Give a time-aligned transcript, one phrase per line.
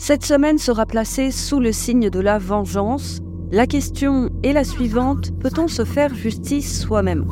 [0.00, 3.18] Cette semaine sera placée sous le signe de la vengeance.
[3.50, 7.26] La question est la suivante, peut-on se faire justice soi-même?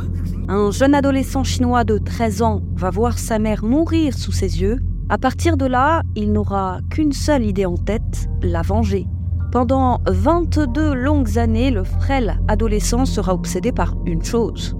[0.48, 4.78] Un jeune adolescent chinois de 13 ans va voir sa mère mourir sous ses yeux.
[5.08, 9.06] À partir de là, il n'aura qu'une seule idée en tête, la venger.
[9.52, 14.76] Pendant 22 longues années, le frêle adolescent sera obsédé par une chose,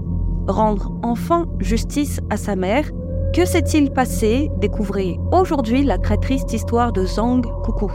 [0.49, 2.91] rendre enfin justice à sa mère
[3.37, 4.51] que s'est-il passé?
[4.57, 7.93] Découvrez aujourd'hui la très triste histoire de Zhang Kuku.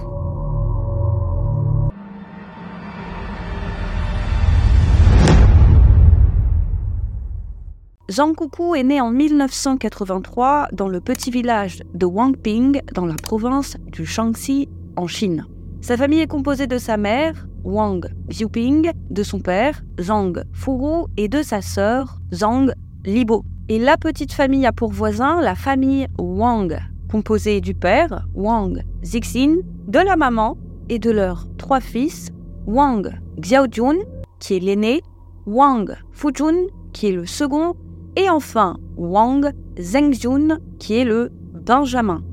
[8.08, 13.78] Zhang Kuku est né en 1983 dans le petit village de Wangping, dans la province
[13.88, 15.48] du Shaanxi, en Chine.
[15.82, 21.28] Sa famille est composée de sa mère, Wang Xiuping, de son père, Zhang Furu, et
[21.28, 22.72] de sa sœur, Zhang
[23.06, 23.44] Libo.
[23.72, 26.78] Et la petite famille a pour voisin la famille Wang,
[27.10, 30.58] composée du père, Wang Zixin, de la maman
[30.90, 32.32] et de leurs trois fils,
[32.68, 34.00] Wang Xiaojun,
[34.40, 35.02] qui est l'aîné,
[35.46, 37.76] Wang Fujun, qui est le second,
[38.18, 42.26] et enfin Wang Zhengjun, qui est le benjamin.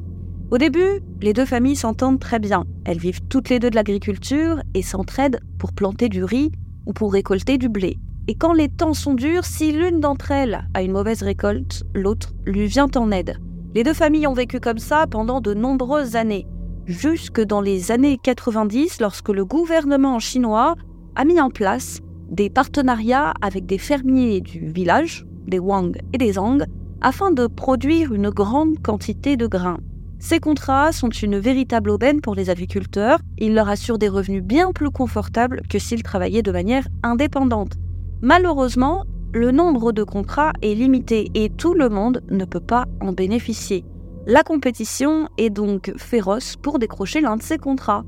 [0.51, 2.65] Au début, les deux familles s'entendent très bien.
[2.85, 6.51] Elles vivent toutes les deux de l'agriculture et s'entraident pour planter du riz
[6.85, 7.97] ou pour récolter du blé.
[8.31, 12.35] Et quand les temps sont durs, si l'une d'entre elles a une mauvaise récolte, l'autre
[12.45, 13.39] lui vient en aide.
[13.75, 16.47] Les deux familles ont vécu comme ça pendant de nombreuses années,
[16.85, 20.75] jusque dans les années 90 lorsque le gouvernement chinois
[21.17, 26.35] a mis en place des partenariats avec des fermiers du village, des Wang et des
[26.35, 26.67] Zhang,
[27.01, 29.81] afin de produire une grande quantité de grains.
[30.19, 34.73] Ces contrats sont une véritable aubaine pour les agriculteurs, ils leur assurent des revenus bien
[34.73, 37.79] plus confortables que s'ils travaillaient de manière indépendante.
[38.23, 43.13] Malheureusement, le nombre de contrats est limité et tout le monde ne peut pas en
[43.13, 43.85] bénéficier.
[44.27, 48.05] La compétition est donc féroce pour décrocher l'un de ces contrats.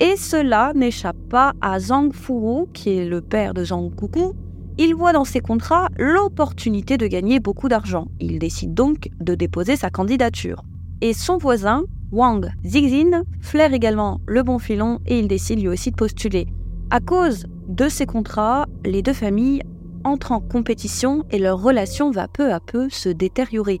[0.00, 4.32] Et cela n'échappe pas à Zhang Furu, qui est le père de Zhang Kuku.
[4.78, 8.08] Il voit dans ces contrats l'opportunité de gagner beaucoup d'argent.
[8.20, 10.64] Il décide donc de déposer sa candidature.
[11.02, 15.90] Et son voisin, Wang Zixin, flaire également le bon filon et il décide lui aussi
[15.90, 16.46] de postuler.
[16.94, 19.62] À cause de ces contrats, les deux familles
[20.04, 23.80] entrent en compétition et leur relation va peu à peu se détériorer.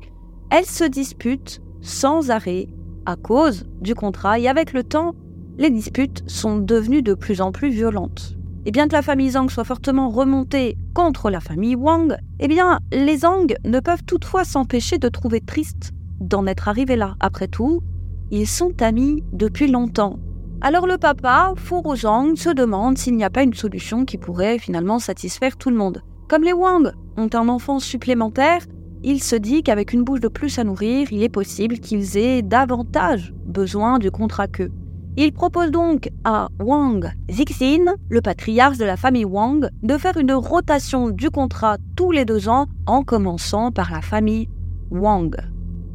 [0.50, 2.68] Elles se disputent sans arrêt
[3.04, 5.14] à cause du contrat et avec le temps,
[5.58, 8.34] les disputes sont devenues de plus en plus violentes.
[8.64, 12.78] Et bien que la famille Zhang soit fortement remontée contre la famille Wang, eh bien
[12.94, 17.16] les Zhang ne peuvent toutefois s'empêcher de trouver triste d'en être arrivés là.
[17.20, 17.82] Après tout,
[18.30, 20.18] ils sont amis depuis longtemps
[20.64, 21.54] alors le papa,
[21.96, 25.76] Zhang, se demande s'il n'y a pas une solution qui pourrait finalement satisfaire tout le
[25.76, 26.02] monde.
[26.28, 28.60] Comme les Wang ont un enfant supplémentaire,
[29.02, 32.42] il se dit qu'avec une bouche de plus à nourrir, il est possible qu'ils aient
[32.42, 34.70] davantage besoin du contrat qu'eux.
[35.16, 40.32] Il propose donc à Wang Zixin, le patriarche de la famille Wang, de faire une
[40.32, 44.48] rotation du contrat tous les deux ans en commençant par la famille
[44.92, 45.34] Wang.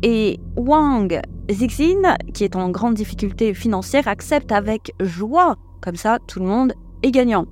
[0.04, 5.56] Et Wang Zixin, qui est en grande difficulté financière, accepte avec joie.
[5.82, 7.46] Comme ça, tout le monde est gagnant.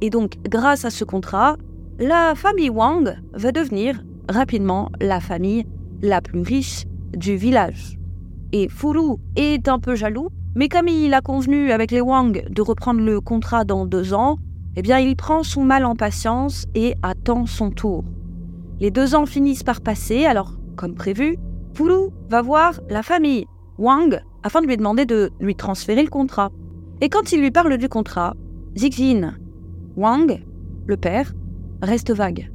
[0.00, 1.56] Et donc, grâce à ce contrat,
[1.98, 5.66] la famille Wang va devenir rapidement la famille
[6.00, 6.84] la plus riche
[7.14, 7.98] du village.
[8.52, 12.62] Et Furu est un peu jaloux, mais comme il a convenu avec les Wang de
[12.62, 14.38] reprendre le contrat dans deux ans,
[14.76, 18.04] eh bien il prend son mal en patience et attend son tour.
[18.80, 21.36] Les deux ans finissent par passer, alors, comme prévu,
[21.74, 23.46] Fulu va voir la famille
[23.78, 26.50] Wang afin de lui demander de lui transférer le contrat.
[27.00, 28.34] Et quand il lui parle du contrat,
[28.76, 29.34] Zixin,
[29.96, 30.42] Wang,
[30.86, 31.32] le père,
[31.82, 32.50] reste vague.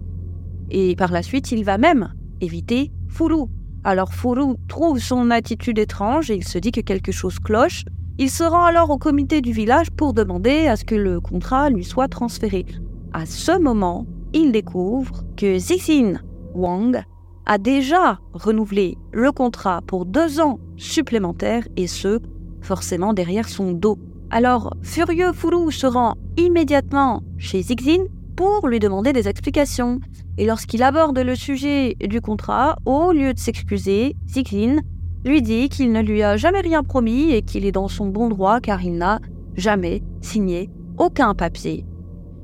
[0.70, 3.46] Et par la suite, il va même éviter Fulu.
[3.84, 7.86] Alors Fulu trouve son attitude étrange et il se dit que quelque chose cloche.
[8.18, 11.70] Il se rend alors au comité du village pour demander à ce que le contrat
[11.70, 12.66] lui soit transféré.
[13.14, 16.20] À ce moment, il découvre que Zixin
[16.54, 17.04] Wang
[17.46, 22.20] a déjà renouvelé le contrat pour deux ans supplémentaires et ce,
[22.62, 23.98] forcément derrière son dos.
[24.32, 28.06] Alors, furieux, Furu se rend immédiatement chez Zixin
[28.36, 30.00] pour lui demander des explications.
[30.38, 34.78] Et lorsqu'il aborde le sujet du contrat, au lieu de s'excuser, Zixin
[35.24, 38.30] lui dit qu'il ne lui a jamais rien promis et qu'il est dans son bon
[38.30, 39.20] droit car il n'a
[39.56, 41.86] jamais signé aucun papier.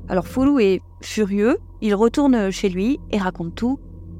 [0.08, 3.78] Alors Furu est furieux, il retourne chez lui et raconte tout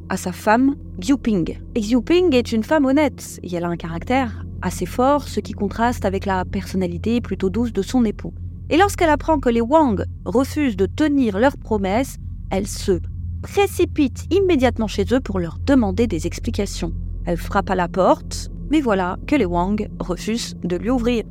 [0.09, 1.59] à sa femme, Xiuping.
[1.75, 5.53] Et Xiuping est une femme honnête et elle a un caractère assez fort, ce qui
[5.53, 8.33] contraste avec la personnalité plutôt douce de son époux.
[8.71, 12.17] Et lorsqu'elle apprend que les Wang refusent de tenir leurs promesses,
[12.51, 13.01] elle se
[13.43, 16.93] précipite immédiatement chez eux pour leur demander des explications.
[17.25, 21.25] Elle frappe à la porte, mais voilà que les Wang refusent de lui ouvrir.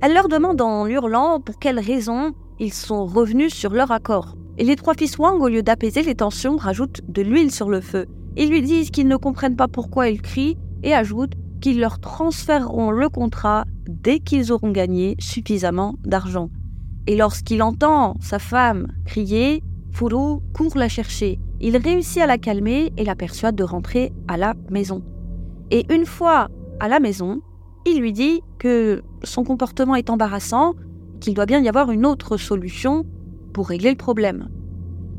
[0.00, 4.36] Elle leur demande en hurlant pour quelles raisons ils sont revenus sur leur accord.
[4.58, 7.80] Et les trois fils Wang, au lieu d'apaiser les tensions, rajoutent de l'huile sur le
[7.80, 8.06] feu.
[8.36, 12.90] Ils lui disent qu'ils ne comprennent pas pourquoi ils crient et ajoutent qu'ils leur transféreront
[12.90, 16.50] le contrat dès qu'ils auront gagné suffisamment d'argent.
[17.06, 19.62] Et lorsqu'il entend sa femme crier,
[19.92, 21.38] Furu court la chercher.
[21.60, 25.02] Il réussit à la calmer et la persuade de rentrer à la maison.
[25.70, 26.48] Et une fois
[26.80, 27.40] à la maison,
[27.86, 30.74] il lui dit que son comportement est embarrassant,
[31.20, 33.04] qu'il doit bien y avoir une autre solution
[33.52, 34.48] pour régler le problème.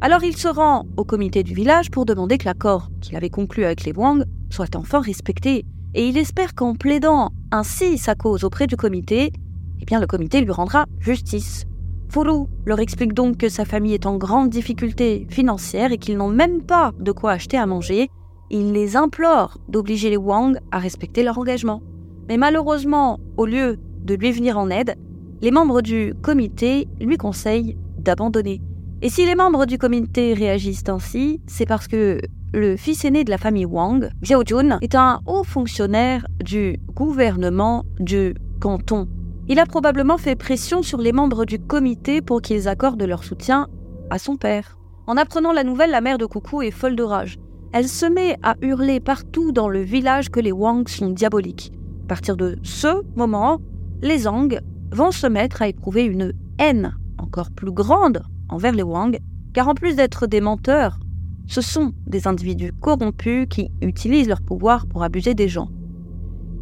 [0.01, 3.63] Alors il se rend au comité du village pour demander que l'accord qu'il avait conclu
[3.63, 8.67] avec les Wang soit enfin respecté, et il espère qu'en plaidant ainsi sa cause auprès
[8.67, 9.31] du comité,
[9.79, 11.65] eh bien le comité lui rendra justice.
[12.09, 16.29] Furu leur explique donc que sa famille est en grande difficulté financière et qu'ils n'ont
[16.29, 18.09] même pas de quoi acheter à manger.
[18.49, 21.81] Il les implore d'obliger les Wang à respecter leur engagement.
[22.29, 24.95] Mais malheureusement, au lieu de lui venir en aide,
[25.41, 28.61] les membres du comité lui conseillent d'abandonner.
[29.01, 32.19] Et si les membres du comité réagissent ainsi, c'est parce que
[32.53, 37.83] le fils aîné de la famille Wang, Xiao Jun, est un haut fonctionnaire du gouvernement
[37.99, 39.07] du canton.
[39.49, 43.67] Il a probablement fait pression sur les membres du comité pour qu'ils accordent leur soutien
[44.09, 44.77] à son père.
[45.05, 47.37] En apprenant la nouvelle, la mère de Coucou est folle de rage.
[47.73, 51.73] Elle se met à hurler partout dans le village que les Wang sont diaboliques.
[52.05, 53.59] À partir de ce moment,
[54.01, 54.59] les Zhang
[54.91, 59.17] vont se mettre à éprouver une haine encore plus grande envers les Wang,
[59.53, 60.99] car en plus d'être des menteurs,
[61.47, 65.69] ce sont des individus corrompus qui utilisent leur pouvoir pour abuser des gens.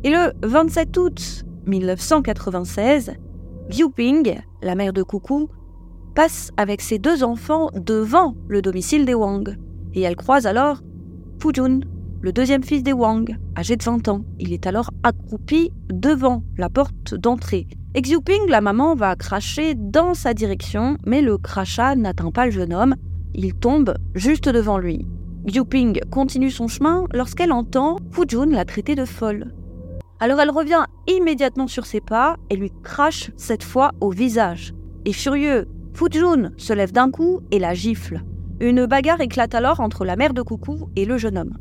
[0.04, 3.14] Et le 27 août 1996,
[3.70, 5.50] Liu Ping, la mère de Coucou,
[6.16, 9.56] passe avec ses deux enfants devant le domicile des Wang,
[9.94, 10.82] et elle croise alors
[11.42, 11.82] Fu Jun,
[12.22, 14.22] le deuxième fils des Wang, âgé de 20 ans.
[14.40, 17.68] Il est alors accroupi devant la porte d'entrée.
[17.94, 22.52] Et Xiuping, la maman, va cracher dans sa direction, mais le crachat n'atteint pas le
[22.52, 22.96] jeune homme.
[23.34, 25.06] Il tombe juste devant lui.
[25.46, 27.98] Xiuping continue son chemin lorsqu'elle entend
[28.30, 29.54] Jun la traiter de folle.
[30.22, 34.74] Alors elle revient immédiatement sur ses pas et lui crache cette fois au visage.
[35.04, 35.68] Et furieux,
[36.12, 38.22] Jun se lève d'un coup et la gifle.
[38.62, 41.58] Une bagarre éclate alors entre la mère de Coucou et le jeune homme.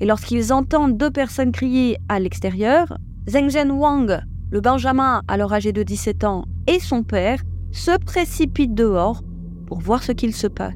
[0.00, 2.96] Et lorsqu'ils entendent deux personnes crier à l'extérieur,
[3.28, 7.40] Zhengzhen Wang, le Benjamin alors âgé de 17 ans, et son père
[7.72, 9.22] se précipitent dehors
[9.66, 10.74] pour voir ce qu'il se passe.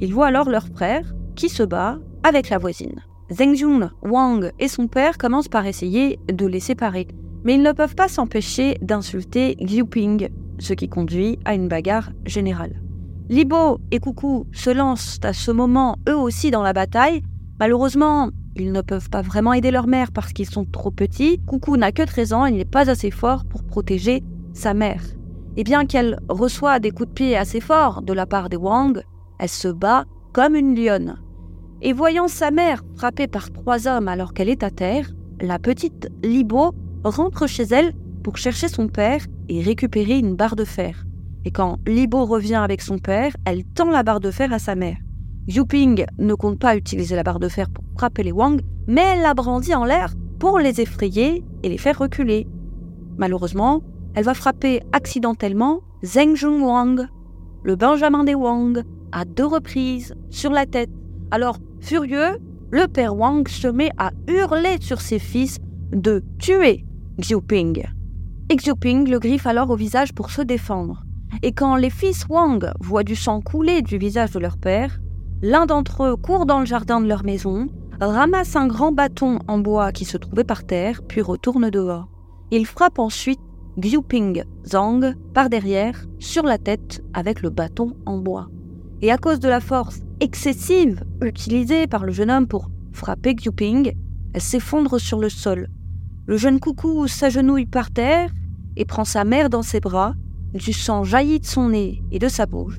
[0.00, 3.00] Ils voient alors leur frère qui se bat avec la voisine.
[3.30, 7.08] Zhengjun Wang et son père commencent par essayer de les séparer,
[7.44, 10.28] mais ils ne peuvent pas s'empêcher d'insulter Liu Ping,
[10.58, 12.80] ce qui conduit à une bagarre générale.
[13.28, 17.22] Libo et Coucou se lancent à ce moment eux aussi dans la bataille.
[17.58, 21.40] Malheureusement, ils ne peuvent pas vraiment aider leur mère parce qu'ils sont trop petits.
[21.46, 24.22] Coucou n'a que 13 ans et il n'est pas assez fort pour protéger
[24.52, 25.02] sa mère.
[25.56, 29.02] Et bien qu'elle reçoit des coups de pied assez forts de la part des Wang,
[29.38, 31.18] elle se bat comme une lionne.
[31.82, 35.10] Et voyant sa mère frappée par trois hommes alors qu'elle est à terre,
[35.40, 36.72] la petite Libo
[37.04, 41.04] rentre chez elle pour chercher son père et récupérer une barre de fer.
[41.44, 44.74] Et quand Libo revient avec son père, elle tend la barre de fer à sa
[44.74, 44.96] mère.
[45.68, 49.22] Ping ne compte pas utiliser la barre de fer pour frapper les Wang, mais elle
[49.22, 52.46] la brandit en l'air pour les effrayer et les faire reculer.
[53.16, 53.82] Malheureusement,
[54.14, 57.06] elle va frapper accidentellement Zheng Jung Wang,
[57.62, 58.82] le Benjamin des Wang,
[59.12, 60.90] à deux reprises sur la tête.
[61.30, 62.38] Alors, furieux,
[62.70, 65.58] le père Wang se met à hurler sur ses fils
[65.92, 66.84] de tuer
[67.46, 67.84] Ping.
[68.48, 71.04] Et Ping le griffe alors au visage pour se défendre.
[71.42, 75.00] Et quand les fils Wang voient du sang couler du visage de leur père,
[75.44, 77.66] L'un d'entre eux court dans le jardin de leur maison,
[78.00, 82.08] ramasse un grand bâton en bois qui se trouvait par terre, puis retourne dehors.
[82.52, 83.40] Il frappe ensuite
[83.76, 88.50] Xiuping Zhang par derrière, sur la tête, avec le bâton en bois.
[89.00, 93.94] Et à cause de la force excessive utilisée par le jeune homme pour frapper Xiuping,
[94.34, 95.66] elle s'effondre sur le sol.
[96.28, 98.30] Le jeune coucou s'agenouille par terre
[98.76, 100.14] et prend sa mère dans ses bras.
[100.54, 102.78] Du sang jaillit de son nez et de sa bouche.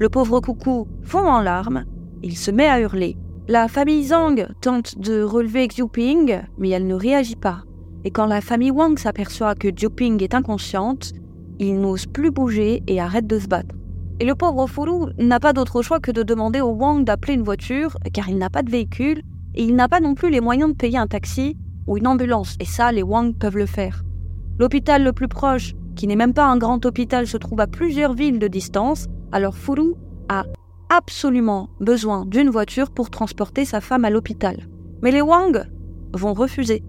[0.00, 1.84] Le pauvre coucou fond en larmes
[2.22, 3.16] il se met à hurler.
[3.48, 7.64] La famille Zhang tente de relever Ping, mais elle ne réagit pas.
[8.04, 11.12] Et quand la famille Wang s'aperçoit que Ping est inconsciente,
[11.58, 13.74] il n'ose plus bouger et arrête de se battre.
[14.20, 17.42] Et le pauvre Fulu n'a pas d'autre choix que de demander au Wang d'appeler une
[17.42, 19.22] voiture, car il n'a pas de véhicule,
[19.54, 22.56] et il n'a pas non plus les moyens de payer un taxi ou une ambulance,
[22.60, 24.04] et ça, les Wang peuvent le faire.
[24.58, 28.12] L'hôpital le plus proche, qui n'est même pas un grand hôpital, se trouve à plusieurs
[28.12, 29.94] villes de distance, alors Fulu
[30.28, 30.44] a
[30.90, 34.68] absolument besoin d'une voiture pour transporter sa femme à l'hôpital.
[35.02, 35.64] Mais les Wang
[36.12, 36.82] vont refuser.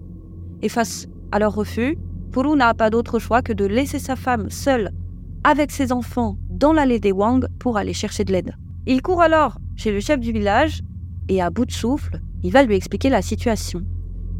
[0.60, 1.96] Et face à leur refus,
[2.34, 4.90] Furu n'a pas d'autre choix que de laisser sa femme seule
[5.44, 8.54] avec ses enfants dans l'allée des Wang pour aller chercher de l'aide.
[8.86, 10.82] Il court alors chez le chef du village
[11.28, 13.82] et à bout de souffle, il va lui expliquer la situation.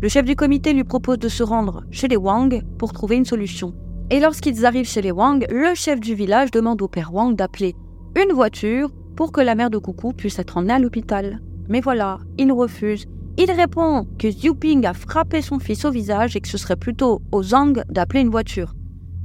[0.00, 3.24] Le chef du comité lui propose de se rendre chez les Wang pour trouver une
[3.24, 3.74] solution.
[4.10, 7.76] Et lorsqu'ils arrivent chez les Wang, le chef du village demande au père Wang d'appeler
[8.16, 11.40] une voiture pour que la mère de Coucou puisse être emmenée à l'hôpital.
[11.68, 13.06] Mais voilà, il refuse
[13.38, 16.76] il répond que Xu Ping a frappé son fils au visage et que ce serait
[16.76, 18.74] plutôt aux Zhang d'appeler une voiture.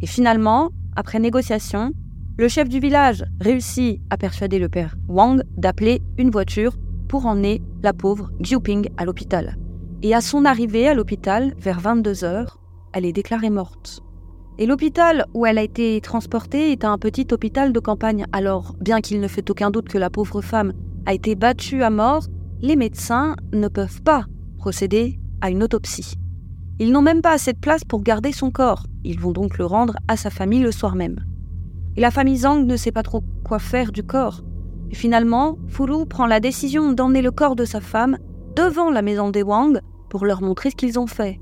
[0.01, 1.91] Et finalement, après négociation,
[2.37, 6.77] le chef du village réussit à persuader le père Wang d'appeler une voiture
[7.09, 9.57] pour emmener la pauvre Xu Ping à l'hôpital.
[10.03, 12.59] Et à son arrivée à l'hôpital, vers 22 heures,
[12.93, 14.03] elle est déclarée morte.
[14.59, 18.25] Et l'hôpital où elle a été transportée est un petit hôpital de campagne.
[18.31, 20.73] Alors, bien qu'il ne fait aucun doute que la pauvre femme
[21.05, 22.23] a été battue à mort,
[22.61, 24.25] les médecins ne peuvent pas
[24.57, 26.15] procéder à une autopsie.
[26.79, 28.85] Ils n'ont même pas assez de place pour garder son corps.
[29.03, 31.23] Ils vont donc le rendre à sa famille le soir même.
[31.95, 34.41] Et la famille Zhang ne sait pas trop quoi faire du corps.
[34.91, 38.17] Et finalement, Furu prend la décision d'emmener le corps de sa femme
[38.55, 41.39] devant la maison des Wang pour leur montrer ce qu'ils ont fait.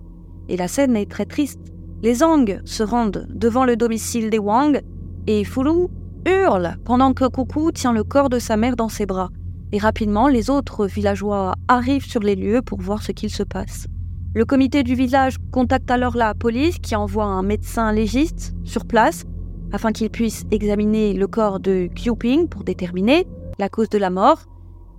[0.47, 1.74] Et la scène est très triste.
[2.03, 4.81] Les Zhang se rendent devant le domicile des Wang
[5.27, 5.87] et Furu
[6.25, 9.29] hurle pendant que Coucou tient le corps de sa mère dans ses bras
[9.71, 13.87] et rapidement les autres villageois arrivent sur les lieux pour voir ce qu'il se passe.
[14.33, 19.23] Le comité du village contacte alors la police qui envoie un médecin légiste sur place
[19.71, 23.25] afin qu'il puisse examiner le corps de Ping pour déterminer
[23.59, 24.43] la cause de la mort.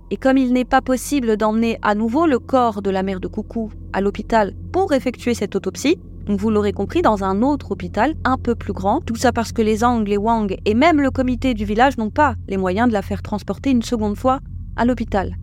[0.09, 3.27] Et comme il n'est pas possible d'emmener à nouveau le corps de la mère de
[3.27, 5.99] Coucou à l'hôpital pour effectuer cette autopsie,
[6.35, 9.61] vous l'aurez compris, dans un autre hôpital un peu plus grand, tout ça parce que
[9.61, 12.93] les Ang, les Wang et même le comité du village n'ont pas les moyens de
[12.93, 14.39] la faire transporter une seconde fois
[14.75, 15.35] à l'hôpital.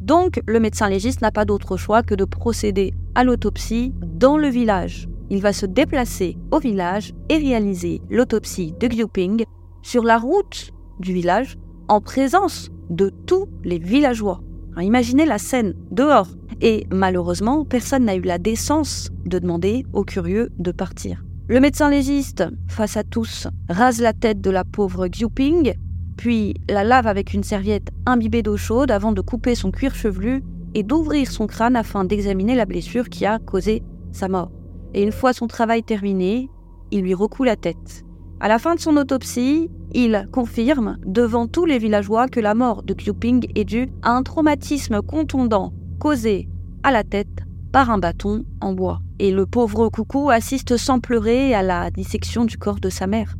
[0.00, 4.48] Donc, le médecin légiste n'a pas d'autre choix que de procéder à l'autopsie dans le
[4.48, 5.08] village.
[5.30, 9.44] Il va se déplacer au village et réaliser l'autopsie de Xiuping
[9.82, 11.56] sur la route du village
[11.88, 14.40] en présence de tous les villageois.
[14.80, 16.28] Imaginez la scène dehors.
[16.60, 21.24] Et malheureusement, personne n'a eu la décence de demander aux curieux de partir.
[21.48, 25.74] Le médecin légiste, face à tous, rase la tête de la pauvre Xiuping
[26.16, 30.42] puis la lave avec une serviette imbibée d'eau chaude avant de couper son cuir chevelu
[30.74, 34.52] et d'ouvrir son crâne afin d'examiner la blessure qui a causé sa mort.
[34.94, 36.48] Et une fois son travail terminé,
[36.90, 38.04] il lui recoue la tête.
[38.40, 42.82] À la fin de son autopsie, il confirme devant tous les villageois que la mort
[42.82, 46.48] de Ping est due à un traumatisme contondant causé
[46.82, 49.00] à la tête par un bâton en bois.
[49.18, 53.36] Et le pauvre coucou assiste sans pleurer à la dissection du corps de sa mère.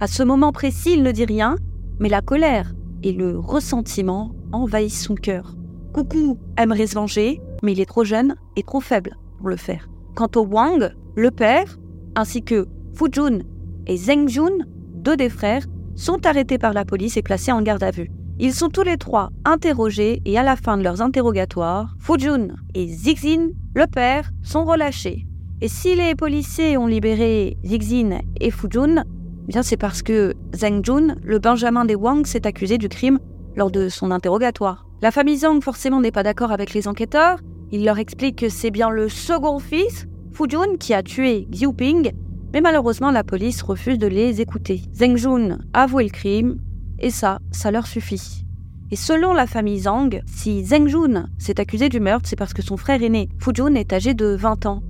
[0.00, 1.56] À ce moment précis, il ne dit rien,
[1.98, 5.56] mais la colère et le ressentiment envahissent son cœur.
[5.92, 9.88] Coucou aimerait se venger, mais il est trop jeune et trop faible pour le faire.
[10.14, 11.78] Quant au Wang, le père,
[12.14, 13.40] ainsi que Fujun
[13.86, 17.82] et Zheng Jun, deux des frères, sont arrêtés par la police et placés en garde
[17.82, 18.10] à vue.
[18.38, 22.86] Ils sont tous les trois interrogés et à la fin de leurs interrogatoires, Fujun et
[22.86, 25.26] Zixin, le père, sont relâchés.
[25.62, 29.04] Et si les policiers ont libéré Zixin et Fujun,
[29.46, 33.20] Bien, c'est parce que Zhang Jun, le Benjamin des Wang, s'est accusé du crime
[33.54, 34.88] lors de son interrogatoire.
[35.02, 37.38] La famille Zhang, forcément, n'est pas d'accord avec les enquêteurs.
[37.70, 40.06] Il leur explique que c'est bien le second fils,
[40.48, 42.10] Jun, qui a tué Xiu Ping,
[42.52, 44.82] mais malheureusement, la police refuse de les écouter.
[44.94, 46.58] Zheng Jun avoue le crime,
[46.98, 48.44] et ça, ça leur suffit.
[48.90, 52.62] Et selon la famille Zhang, si Zheng Jun s'est accusé du meurtre, c'est parce que
[52.62, 54.82] son frère aîné, Jun, est âgé de 20 ans.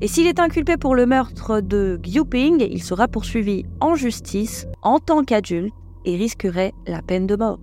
[0.00, 4.98] Et s'il est inculpé pour le meurtre de Ping, il sera poursuivi en justice en
[4.98, 5.72] tant qu'adulte
[6.04, 7.60] et risquerait la peine de mort.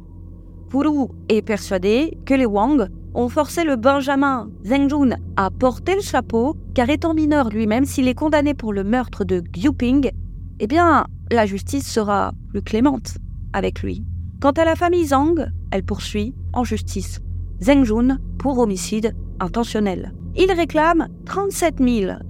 [0.69, 6.55] Furu est persuadé que les Wang ont forcé le Benjamin Zhengjun à porter le chapeau,
[6.73, 9.41] car étant mineur lui-même, s'il est condamné pour le meurtre de
[9.77, 10.11] Ping,
[10.59, 13.17] eh bien, la justice sera plus clémente
[13.53, 14.03] avec lui.
[14.39, 17.19] Quant à la famille Zhang, elle poursuit en justice
[17.61, 20.13] Zhengjun pour homicide intentionnel.
[20.35, 21.75] Il réclame 37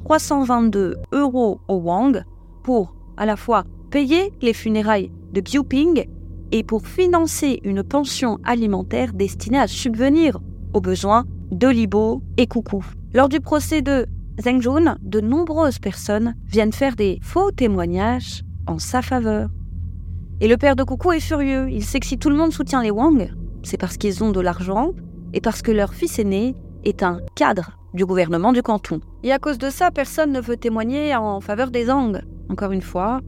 [0.03, 2.23] 322 euros au Wang
[2.63, 6.05] pour à la fois payer les funérailles de Ping
[6.51, 10.39] et pour financer une pension alimentaire destinée à subvenir
[10.73, 12.85] aux besoins de Libo et Coucou.
[13.13, 14.05] Lors du procès de
[14.41, 19.49] Zheng Jun, de nombreuses personnes viennent faire des faux témoignages en sa faveur.
[20.39, 21.69] Et le père de Coucou est furieux.
[21.69, 23.31] Il sait que si tout le monde soutient les Wang,
[23.63, 24.91] c'est parce qu'ils ont de l'argent
[25.33, 29.01] et parce que leur fils aîné est un cadre du gouvernement du canton.
[29.23, 32.21] Et à cause de ça, personne ne veut témoigner en faveur des Zhang.
[32.49, 33.21] Encore une fois,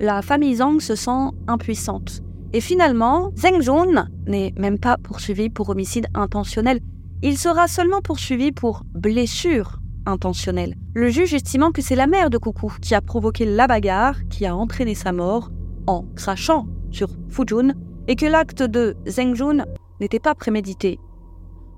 [0.00, 2.22] la famille Zhang se sent impuissante.
[2.52, 6.80] Et finalement, Zheng Jun n'est même pas poursuivi pour homicide intentionnel.
[7.22, 10.74] Il sera seulement poursuivi pour blessure intentionnelle.
[10.94, 14.46] Le juge estimant que c'est la mère de Coucou qui a provoqué la bagarre qui
[14.46, 15.50] a entraîné sa mort
[15.86, 17.74] en crachant sur Fujun
[18.08, 19.64] et que l'acte de Zheng Jun
[20.00, 20.98] n'était pas prémédité.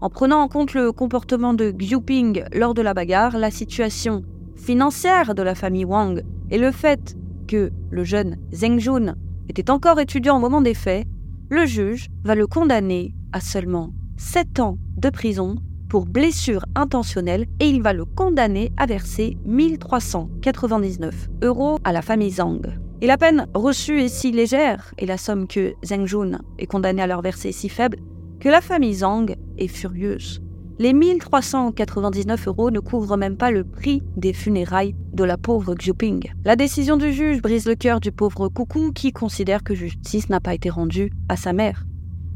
[0.01, 4.23] En prenant en compte le comportement de Ping lors de la bagarre, la situation
[4.55, 9.15] financière de la famille Wang et le fait que le jeune Zheng Jun
[9.49, 11.07] était encore étudiant au moment des faits,
[11.51, 15.57] le juge va le condamner à seulement 7 ans de prison
[15.89, 22.33] pour blessure intentionnelle et il va le condamner à verser 1399 euros à la famille
[22.33, 22.61] Zhang.
[23.01, 27.01] Et la peine reçue est si légère et la somme que Zheng Jun est condamné
[27.01, 27.99] à leur verser si faible
[28.41, 30.43] que la famille Zhang est furieuse.
[30.81, 36.31] Les 1399 euros ne couvrent même pas le prix des funérailles de la pauvre Xiuping.
[36.45, 40.39] La décision du juge brise le cœur du pauvre Coucou qui considère que justice n'a
[40.39, 41.85] pas été rendue à sa mère.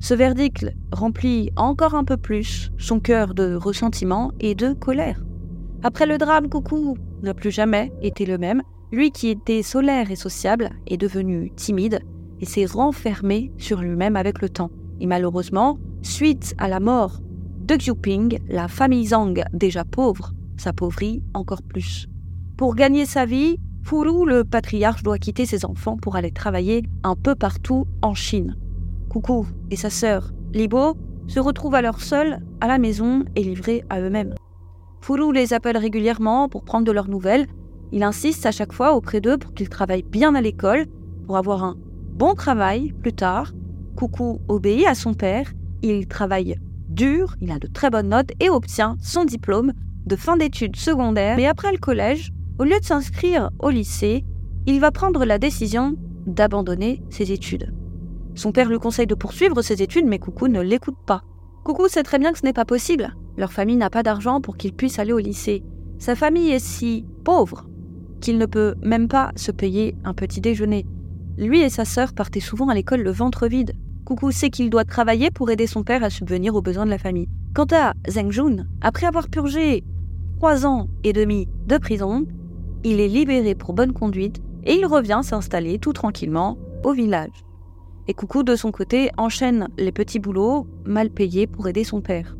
[0.00, 5.22] Ce verdict remplit encore un peu plus son cœur de ressentiment et de colère.
[5.84, 8.62] Après le drame, Coucou n'a plus jamais été le même.
[8.90, 12.00] Lui qui était solaire et sociable est devenu timide
[12.40, 14.72] et s'est renfermé sur lui-même avec le temps.
[14.98, 17.20] Et malheureusement, suite à la mort
[17.62, 22.08] de Xiuping, la famille Zhang, déjà pauvre, s'appauvrit encore plus.
[22.56, 27.14] Pour gagner sa vie, Furu, le patriarche, doit quitter ses enfants pour aller travailler un
[27.14, 28.56] peu partout en Chine.
[29.08, 30.96] Coucou et sa sœur, Libo,
[31.28, 34.34] se retrouvent alors seuls à la maison et livrés à eux-mêmes.
[35.00, 37.46] Furu les appelle régulièrement pour prendre de leurs nouvelles.
[37.92, 40.86] Il insiste à chaque fois auprès d'eux pour qu'ils travaillent bien à l'école,
[41.26, 41.76] pour avoir un
[42.12, 43.52] bon travail plus tard.
[43.96, 45.52] Coucou obéit à son père,
[45.82, 46.56] il travaille
[46.92, 49.72] dur, il a de très bonnes notes et obtient son diplôme
[50.06, 51.36] de fin d'études secondaires.
[51.36, 54.24] Mais après le collège, au lieu de s'inscrire au lycée,
[54.66, 55.94] il va prendre la décision
[56.26, 57.72] d'abandonner ses études.
[58.34, 61.22] Son père lui conseille de poursuivre ses études, mais Coucou ne l'écoute pas.
[61.64, 63.14] Coucou sait très bien que ce n'est pas possible.
[63.36, 65.62] Leur famille n'a pas d'argent pour qu'il puisse aller au lycée.
[65.98, 67.66] Sa famille est si pauvre
[68.20, 70.86] qu'il ne peut même pas se payer un petit déjeuner.
[71.36, 73.72] Lui et sa sœur partaient souvent à l'école le ventre vide.
[74.04, 76.98] Coucou sait qu'il doit travailler pour aider son père à subvenir aux besoins de la
[76.98, 77.28] famille.
[77.54, 79.84] Quant à Zheng Jun, après avoir purgé
[80.38, 82.26] trois ans et demi de prison,
[82.82, 87.44] il est libéré pour bonne conduite et il revient s'installer tout tranquillement au village.
[88.08, 92.36] Et Coucou, de son côté, enchaîne les petits boulots mal payés pour aider son père.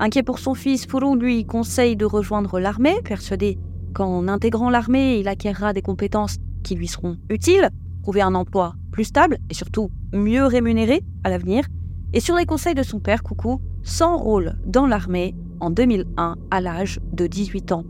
[0.00, 3.58] Inquiet pour son fils, Furu lui conseille de rejoindre l'armée, persuadé
[3.94, 7.68] qu'en intégrant l'armée, il acquérera des compétences qui lui seront utiles,
[8.02, 11.64] trouver un emploi plus stable et surtout mieux rémunéré à l'avenir.
[12.12, 17.00] Et sur les conseils de son père, Coucou s'enrôle dans l'armée en 2001 à l'âge
[17.10, 17.84] de 18 ans.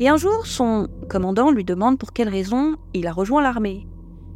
[0.00, 3.86] Et un jour, son commandant lui demande pour quelle raison il a rejoint l'armée.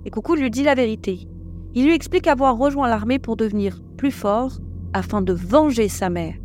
[0.07, 1.29] Et Coucou lui dit la vérité.
[1.75, 4.61] Il lui explique avoir rejoint l'armée pour devenir plus fort
[4.95, 6.37] afin de venger sa mère.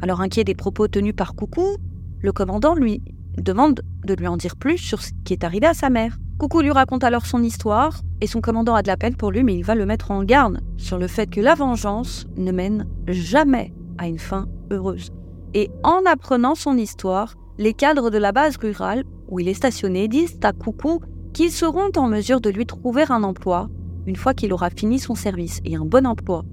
[0.00, 1.76] Alors inquiet des propos tenus par Coucou,
[2.22, 3.02] le commandant lui
[3.36, 6.16] demande de lui en dire plus sur ce qui est arrivé à sa mère.
[6.42, 9.44] Coucou lui raconte alors son histoire et son commandant a de la peine pour lui
[9.44, 12.88] mais il va le mettre en garde sur le fait que la vengeance ne mène
[13.06, 15.10] jamais à une fin heureuse.
[15.54, 20.08] Et en apprenant son histoire, les cadres de la base rurale où il est stationné
[20.08, 21.00] disent à Coucou
[21.32, 23.68] qu'ils seront en mesure de lui trouver un emploi
[24.06, 26.44] une fois qu'il aura fini son service et un bon emploi.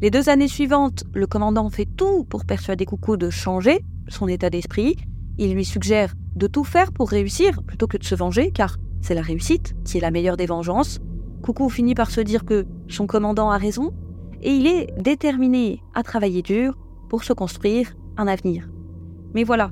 [0.00, 4.48] Les deux années suivantes, le commandant fait tout pour persuader Coucou de changer son état
[4.48, 4.96] d'esprit.
[5.36, 9.14] Il lui suggère de tout faire pour réussir plutôt que de se venger, car c'est
[9.14, 11.00] la réussite qui est la meilleure des vengeances.
[11.42, 13.92] Coucou finit par se dire que son commandant a raison,
[14.42, 16.76] et il est déterminé à travailler dur
[17.08, 18.68] pour se construire un avenir.
[19.34, 19.70] Mais voilà,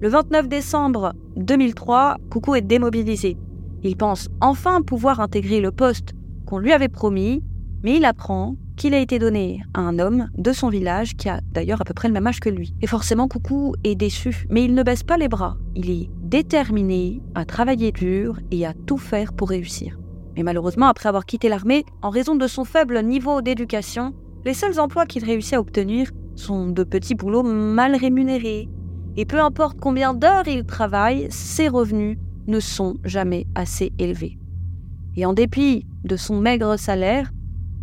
[0.00, 3.36] le 29 décembre 2003, Coucou est démobilisé.
[3.82, 6.12] Il pense enfin pouvoir intégrer le poste
[6.46, 7.42] qu'on lui avait promis,
[7.82, 11.40] mais il apprend qu'il a été donné à un homme de son village qui a
[11.52, 12.74] d'ailleurs à peu près le même âge que lui.
[12.82, 15.56] Et forcément, Coucou est déçu, mais il ne baisse pas les bras.
[15.74, 19.98] Il est déterminé à travailler dur et à tout faire pour réussir.
[20.36, 24.80] Mais malheureusement, après avoir quitté l'armée, en raison de son faible niveau d'éducation, les seuls
[24.80, 28.68] emplois qu'il réussit à obtenir sont de petits boulots mal rémunérés.
[29.16, 34.38] Et peu importe combien d'heures il travaille, ses revenus ne sont jamais assez élevés.
[35.16, 37.30] Et en dépit de son maigre salaire,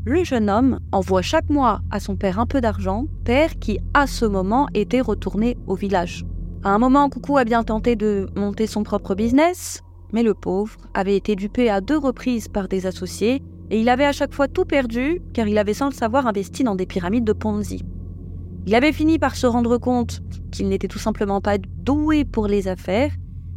[0.04, 4.08] le jeune homme envoie chaque mois à son père un peu d'argent, père qui à
[4.08, 6.26] ce moment était retourné au village.
[6.64, 10.78] À un moment, Coucou a bien tenté de monter son propre business, mais le pauvre
[10.94, 14.48] avait été dupé à deux reprises par des associés et il avait à chaque fois
[14.48, 17.84] tout perdu car il avait sans le savoir investi dans des pyramides de Ponzi.
[18.68, 22.68] Il avait fini par se rendre compte qu'il n'était tout simplement pas doué pour les
[22.68, 23.12] affaires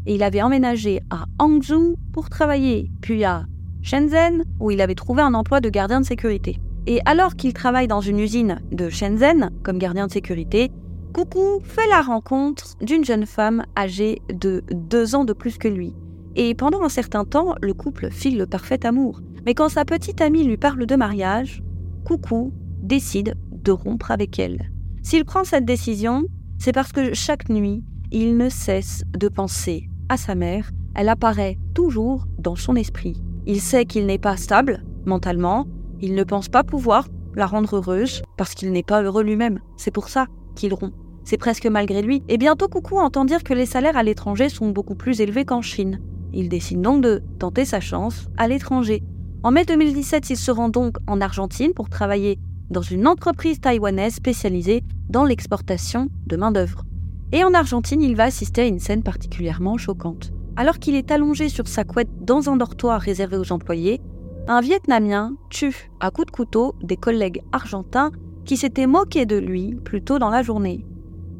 [0.07, 3.45] et il avait emménagé à Hangzhou pour travailler, puis à
[3.85, 6.59] Shenzhen, où il avait trouvé un emploi de gardien de sécurité.
[6.87, 10.73] Et alors qu'il travaille dans une usine de Shenzhen comme gardien de sécurité,
[11.13, 15.95] Coucou fait la rencontre d'une jeune femme âgée de deux ans de plus que lui.
[16.35, 19.21] Et pendant un certain temps, le couple file le parfait amour.
[19.47, 21.63] Mais quand sa petite amie lui parle de mariage,
[22.05, 24.71] Coucou décide de rompre avec elle.
[25.03, 26.25] S'il prend cette décision,
[26.59, 30.71] c'est parce que chaque nuit, il ne cesse de penser à sa mère.
[30.95, 33.23] Elle apparaît toujours dans son esprit.
[33.47, 35.67] Il sait qu'il n'est pas stable mentalement.
[36.01, 39.61] Il ne pense pas pouvoir la rendre heureuse parce qu'il n'est pas heureux lui-même.
[39.77, 40.95] C'est pour ça qu'il rompt.
[41.25, 42.23] C'est presque malgré lui.
[42.29, 45.63] Et bientôt, Coucou entend dire que les salaires à l'étranger sont beaucoup plus élevés qu'en
[45.63, 46.01] Chine.
[46.33, 49.03] Il décide donc de tenter sa chance à l'étranger.
[49.43, 52.39] En mai 2017, il se rend donc en Argentine pour travailler
[52.71, 56.85] dans une entreprise taïwanaise spécialisée dans l'exportation de main-d'œuvre.
[57.33, 60.34] Et en Argentine, il va assister à une scène particulièrement choquante.
[60.57, 64.01] Alors qu'il est allongé sur sa couette dans un dortoir réservé aux employés,
[64.47, 68.13] un Vietnamien tue à coups de couteau des collègues argentins
[68.45, 70.85] qui s'étaient moqués de lui plus tôt dans la journée.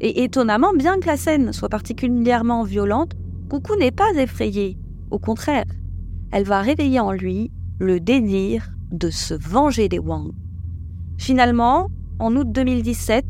[0.01, 3.13] Et étonnamment, bien que la scène soit particulièrement violente,
[3.49, 4.77] Coucou n'est pas effrayée.
[5.11, 5.65] Au contraire,
[6.31, 10.31] elle va réveiller en lui le désir de se venger des Wang.
[11.17, 13.23] Finalement, en août 2017,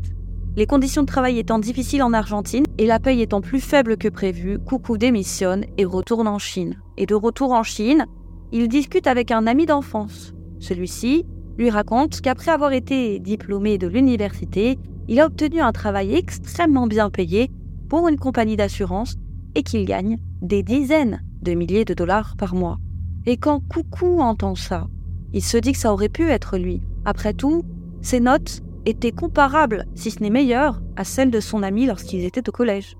[0.56, 4.08] les conditions de travail étant difficiles en Argentine et la paye étant plus faible que
[4.08, 6.80] prévu, Coucou démissionne et retourne en Chine.
[6.96, 8.06] Et de retour en Chine,
[8.52, 10.32] il discute avec un ami d'enfance.
[10.58, 11.26] Celui-ci
[11.58, 17.10] lui raconte qu'après avoir été diplômé de l'université, il a obtenu un travail extrêmement bien
[17.10, 17.50] payé
[17.90, 19.16] pour une compagnie d'assurance
[19.54, 22.78] et qu'il gagne des dizaines de milliers de dollars par mois.
[23.26, 24.86] Et quand Coucou entend ça,
[25.34, 26.80] il se dit que ça aurait pu être lui.
[27.04, 27.62] Après tout,
[28.00, 32.48] ses notes étaient comparables, si ce n'est meilleures, à celles de son ami lorsqu'ils étaient
[32.48, 32.96] au collège.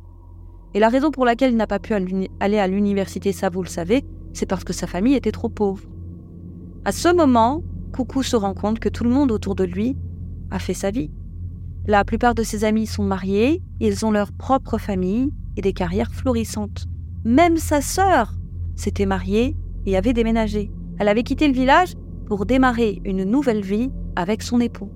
[0.75, 3.69] Et la raison pour laquelle il n'a pas pu aller à l'université, ça vous le
[3.69, 5.85] savez, c'est parce que sa famille était trop pauvre.
[6.85, 9.97] À ce moment, Coucou se rend compte que tout le monde autour de lui
[10.51, 11.11] a fait sa vie.
[11.87, 16.13] La plupart de ses amis sont mariés, ils ont leur propre famille et des carrières
[16.13, 16.87] florissantes.
[17.25, 18.35] Même sa sœur
[18.75, 20.71] s'était mariée et avait déménagé.
[20.99, 21.95] Elle avait quitté le village
[22.27, 24.91] pour démarrer une nouvelle vie avec son époux.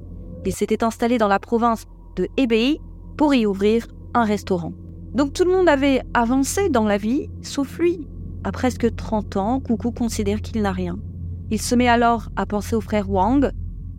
[0.46, 2.80] Il s'était installé dans la province de Hebei
[3.16, 4.72] pour y ouvrir un restaurant.
[5.14, 8.06] Donc tout le monde avait avancé dans la vie, sauf lui.
[8.44, 10.98] À presque 30 ans, Coucou considère qu'il n'a rien.
[11.50, 13.50] Il se met alors à penser aux frères Wang.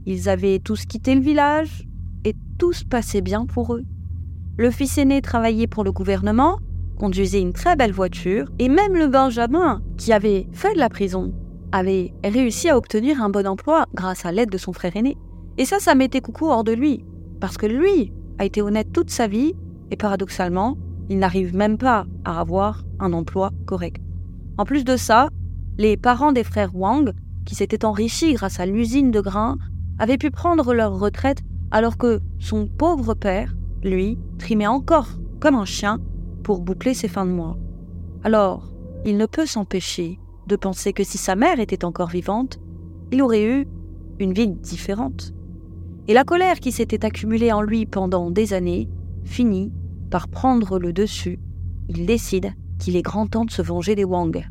[0.06, 1.88] Ils avaient tous quitté le village
[2.26, 3.84] et tout se passait bien pour eux.
[4.58, 6.60] Le fils aîné travaillait pour le gouvernement,
[6.98, 11.34] conduisait une très belle voiture, et même le Benjamin, qui avait fait de la prison,
[11.72, 15.18] avait réussi à obtenir un bon emploi grâce à l'aide de son frère aîné.
[15.62, 17.06] Et ça, ça mettait Coucou hors de lui,
[17.40, 19.54] parce que lui a été honnête toute sa vie,
[19.92, 20.76] et paradoxalement,
[21.08, 24.02] il n'arrive même pas à avoir un emploi correct.
[24.58, 25.30] En plus de ça,
[25.78, 27.14] les parents des frères Wang,
[27.46, 29.60] qui s'étaient enrichis grâce à l'usine de grains,
[30.00, 35.66] avaient pu prendre leur retraite alors que son pauvre père, lui, trimait encore comme un
[35.66, 36.00] chien
[36.42, 37.60] pour boucler ses fins de mois.
[38.24, 38.74] Alors,
[39.06, 42.60] il ne peut s'empêcher de penser que si sa mère était encore vivante,
[43.12, 43.68] il aurait eu
[44.18, 45.36] une vie différente.
[46.12, 48.90] Et la colère qui s'était accumulée en lui pendant des années
[49.24, 49.72] finit
[50.10, 51.40] par prendre le dessus.
[51.88, 54.46] Il décide qu'il est grand temps de se venger des Wang.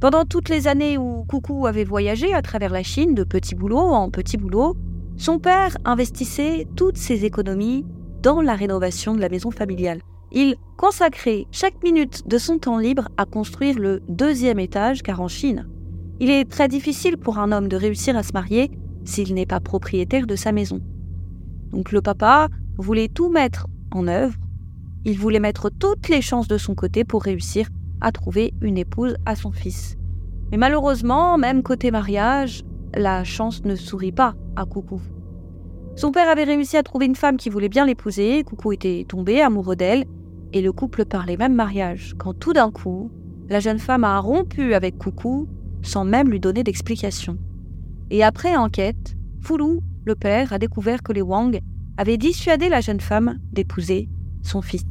[0.00, 3.78] Pendant toutes les années où Coucou avait voyagé à travers la Chine de petit boulot
[3.78, 4.76] en petit boulot,
[5.16, 7.86] son père investissait toutes ses économies
[8.20, 10.00] dans la rénovation de la maison familiale.
[10.32, 15.28] Il consacrait chaque minute de son temps libre à construire le deuxième étage car en
[15.28, 15.68] Chine,
[16.18, 18.72] il est très difficile pour un homme de réussir à se marier
[19.06, 20.80] s'il n'est pas propriétaire de sa maison.
[21.72, 24.36] Donc le papa voulait tout mettre en œuvre,
[25.04, 27.68] il voulait mettre toutes les chances de son côté pour réussir
[28.00, 29.96] à trouver une épouse à son fils.
[30.50, 32.64] Mais malheureusement, même côté mariage,
[32.94, 35.00] la chance ne sourit pas à Coucou.
[35.96, 39.40] Son père avait réussi à trouver une femme qui voulait bien l'épouser, Coucou était tombé
[39.40, 40.04] amoureux d'elle,
[40.52, 43.10] et le couple parlait même mariage, quand tout d'un coup,
[43.48, 45.48] la jeune femme a rompu avec Coucou
[45.82, 47.38] sans même lui donner d'explication.
[48.10, 51.60] Et après enquête, Foulou, le père, a découvert que les Wang
[51.96, 54.08] avaient dissuadé la jeune femme d'épouser
[54.42, 54.84] son fils.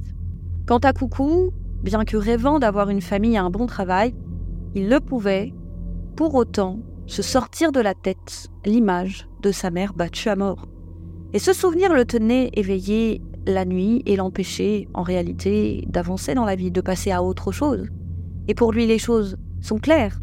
[0.65, 1.51] Quant à Coucou,
[1.83, 4.13] bien que rêvant d'avoir une famille et un bon travail,
[4.73, 5.53] il ne pouvait,
[6.15, 10.67] pour autant, se sortir de la tête l'image de sa mère battue à mort.
[11.33, 16.55] Et ce souvenir le tenait éveillé la nuit et l'empêchait, en réalité, d'avancer dans la
[16.55, 17.87] vie, de passer à autre chose.
[18.47, 20.19] Et pour lui, les choses sont claires.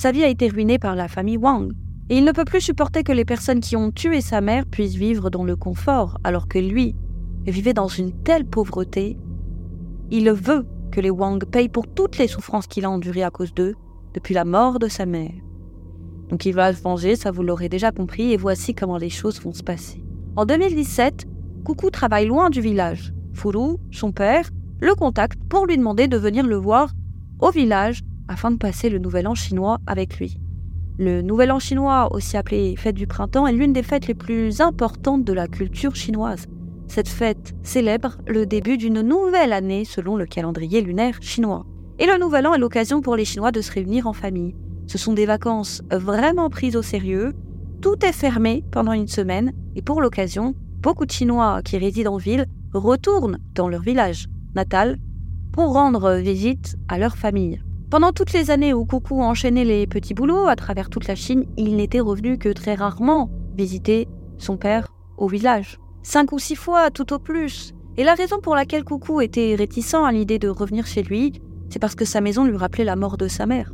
[0.00, 1.74] Sa vie a été ruinée par la famille Wang,
[2.08, 4.94] et il ne peut plus supporter que les personnes qui ont tué sa mère puissent
[4.94, 6.96] vivre dans le confort, alors que lui
[7.46, 9.18] vivait dans une telle pauvreté.
[10.10, 13.52] Il veut que les Wang payent pour toutes les souffrances qu'il a endurées à cause
[13.52, 13.74] d'eux
[14.14, 15.34] depuis la mort de sa mère.
[16.30, 19.38] Donc il va se venger, ça vous l'aurez déjà compris, et voici comment les choses
[19.42, 20.02] vont se passer.
[20.34, 21.26] En 2017,
[21.62, 23.12] Coucou travaille loin du village.
[23.34, 24.48] Furu, son père,
[24.80, 26.88] le contacte pour lui demander de venir le voir
[27.38, 28.00] au village
[28.30, 30.38] afin de passer le nouvel an chinois avec lui.
[30.98, 34.60] Le nouvel an chinois, aussi appelé fête du printemps, est l'une des fêtes les plus
[34.60, 36.46] importantes de la culture chinoise.
[36.86, 41.66] Cette fête célèbre le début d'une nouvelle année selon le calendrier lunaire chinois.
[41.98, 44.54] Et le nouvel an est l'occasion pour les Chinois de se réunir en famille.
[44.86, 47.32] Ce sont des vacances vraiment prises au sérieux.
[47.82, 52.16] Tout est fermé pendant une semaine et pour l'occasion, beaucoup de Chinois qui résident en
[52.16, 54.98] ville retournent dans leur village natal
[55.52, 57.60] pour rendre visite à leur famille.
[57.90, 61.46] Pendant toutes les années où Coucou enchaînait les petits boulots à travers toute la Chine,
[61.56, 64.06] il n'était revenu que très rarement visiter
[64.38, 64.86] son père
[65.18, 65.80] au village.
[66.04, 67.74] Cinq ou six fois tout au plus.
[67.96, 71.32] Et la raison pour laquelle Coucou était réticent à l'idée de revenir chez lui,
[71.68, 73.72] c'est parce que sa maison lui rappelait la mort de sa mère.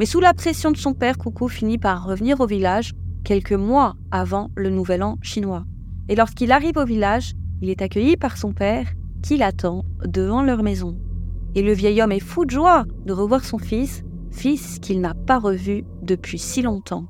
[0.00, 3.96] Mais sous la pression de son père, Coucou finit par revenir au village quelques mois
[4.10, 5.66] avant le nouvel an chinois.
[6.08, 8.86] Et lorsqu'il arrive au village, il est accueilli par son père
[9.22, 10.96] qui l'attend devant leur maison.
[11.54, 15.14] Et le vieil homme est fou de joie de revoir son fils, fils qu'il n'a
[15.14, 17.06] pas revu depuis si longtemps.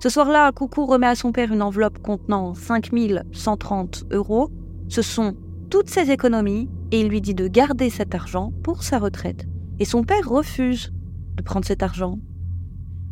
[0.00, 4.50] Ce soir-là, Coucou remet à son père une enveloppe contenant 5130 euros.
[4.88, 5.34] Ce sont
[5.70, 9.46] toutes ses économies et il lui dit de garder cet argent pour sa retraite.
[9.78, 10.92] Et son père refuse
[11.36, 12.18] de prendre cet argent.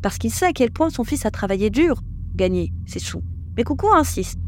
[0.03, 3.23] Parce qu'il sait à quel point son fils a travaillé dur pour gagner ses sous.
[3.57, 4.39] Mais Coucou insiste.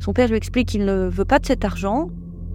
[0.00, 2.08] Son père lui explique qu'il ne veut pas de cet argent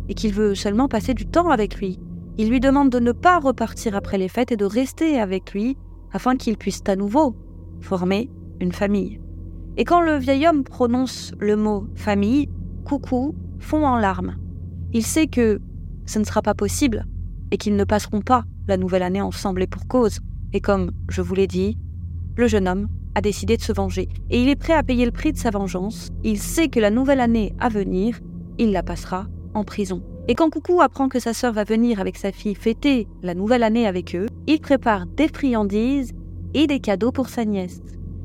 [0.09, 1.99] et qu'il veut seulement passer du temps avec lui.
[2.37, 5.77] Il lui demande de ne pas repartir après les fêtes et de rester avec lui
[6.11, 7.35] afin qu'il puisse à nouveau
[7.81, 9.21] former une famille.
[9.77, 12.49] Et quand le vieil homme prononce le mot famille,
[12.85, 14.35] Coucou fond en larmes.
[14.93, 15.59] Il sait que
[16.05, 17.05] ce ne sera pas possible
[17.51, 20.19] et qu'ils ne passeront pas la nouvelle année ensemble et pour cause.
[20.53, 21.77] Et comme je vous l'ai dit,
[22.37, 25.11] le jeune homme a décidé de se venger et il est prêt à payer le
[25.11, 26.11] prix de sa vengeance.
[26.23, 28.19] Il sait que la nouvelle année à venir,
[28.57, 30.03] il la passera en prison.
[30.27, 33.61] Et quand Coucou apprend que sa sœur va venir avec sa fille fêter la nouvelle
[33.61, 36.13] année avec eux, il prépare des friandises
[36.55, 37.79] et des cadeaux pour sa nièce.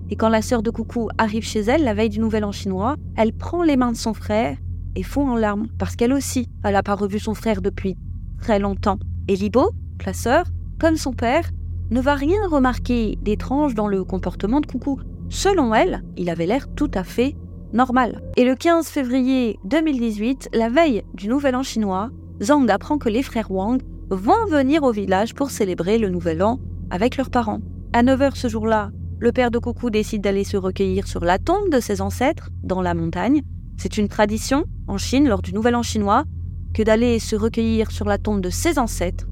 [0.09, 2.97] Et quand la sœur de Coucou arrive chez elle la veille du nouvel an chinois,
[3.17, 4.57] elle prend les mains de son frère
[4.97, 7.97] et fond en larmes parce qu'elle aussi, elle n'a pas revu son frère depuis
[8.41, 8.99] très longtemps.
[9.29, 9.71] Et Libo,
[10.07, 10.47] la sœur,
[10.81, 11.51] comme son père,
[11.91, 14.99] ne va rien remarquer d'étrange dans le comportement de Coucou.
[15.29, 17.37] Selon elle, il avait l'air tout à fait
[17.73, 18.21] normal.
[18.37, 22.11] Et le 15 février 2018, la veille du Nouvel An chinois,
[22.43, 23.81] Zhang apprend que les frères Wang
[24.11, 26.59] vont venir au village pour célébrer le Nouvel An
[26.91, 27.61] avec leurs parents.
[27.93, 31.71] À 9h ce jour-là, le père de Coucou décide d'aller se recueillir sur la tombe
[31.71, 33.43] de ses ancêtres, dans la montagne.
[33.77, 36.25] C'est une tradition, en Chine, lors du Nouvel An chinois,
[36.73, 39.27] que d'aller se recueillir sur la tombe de ses ancêtres.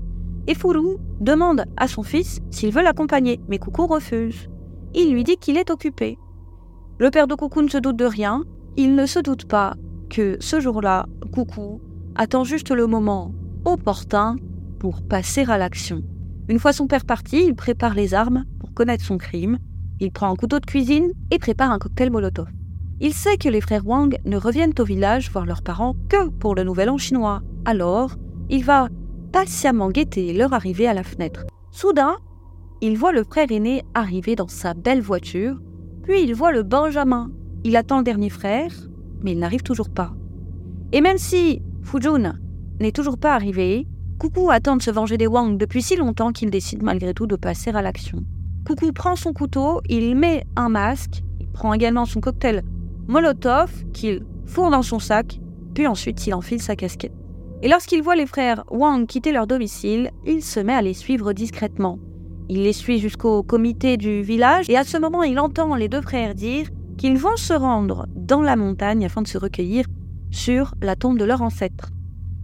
[0.47, 4.49] Et Furu demande à son fils s'il veut l'accompagner, mais Coucou refuse.
[4.95, 6.19] Il lui dit qu'il est occupé.
[6.99, 8.45] Le père de Coucou ne se doute de rien.
[8.77, 9.75] Il ne se doute pas
[10.11, 11.81] que ce jour-là, Coucou
[12.17, 13.33] attend juste le moment
[13.65, 14.37] opportun
[14.79, 16.03] pour passer à l'action.
[16.49, 19.59] Une fois son père parti, il prépare les armes pour connaître son crime
[20.01, 22.49] il prend un couteau de cuisine et prépare un cocktail Molotov.
[23.01, 26.55] Il sait que les frères Wang ne reviennent au village voir leurs parents que pour
[26.55, 27.43] le nouvel an chinois.
[27.65, 28.15] Alors,
[28.49, 28.89] il va
[29.33, 31.47] patiemment guetter leur arrivée à la fenêtre.
[31.71, 32.17] Soudain,
[32.81, 35.61] il voit le frère aîné arriver dans sa belle voiture,
[36.09, 37.31] puis il voit le Benjamin.
[37.65, 38.73] Il attend le dernier frère,
[39.23, 40.15] mais il n'arrive toujours pas.
[40.93, 42.39] Et même si Fujun
[42.81, 43.87] n'est toujours pas arrivé,
[44.19, 47.37] Coucou attend de se venger des Wang depuis si longtemps qu'il décide malgré tout de
[47.37, 48.25] passer à l'action.
[48.67, 52.63] Coucou prend son couteau, il met un masque, il prend également son cocktail
[53.07, 55.39] Molotov qu'il fourre dans son sac,
[55.75, 57.13] puis ensuite il enfile sa casquette.
[57.61, 61.35] Et lorsqu'il voit les frères Wang quitter leur domicile, il se met à les suivre
[61.35, 61.99] discrètement.
[62.49, 66.01] Il les suit jusqu'au comité du village et à ce moment il entend les deux
[66.01, 69.85] frères dire qu'ils vont se rendre dans la montagne afin de se recueillir
[70.31, 71.91] sur la tombe de leur ancêtre.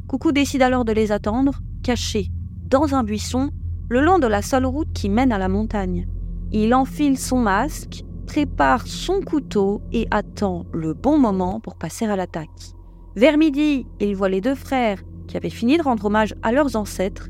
[0.07, 2.29] Coucou décide alors de les attendre, cachés
[2.75, 3.51] dans un buisson,
[3.89, 6.07] le long de la seule route qui mène à la montagne.
[6.51, 12.17] Il enfile son masque, prépare son couteau et attend le bon moment pour passer à
[12.17, 12.75] l'attaque.
[13.17, 16.75] Vers midi, il voit les deux frères, qui avaient fini de rendre hommage à leurs
[16.75, 17.29] ancêtres,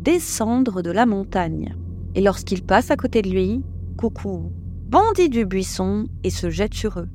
[0.00, 1.74] descendre de la montagne.
[2.14, 3.62] Et lorsqu'il passe à côté de lui,
[3.96, 4.52] Coucou
[4.88, 7.08] bondit du buisson et se jette sur eux.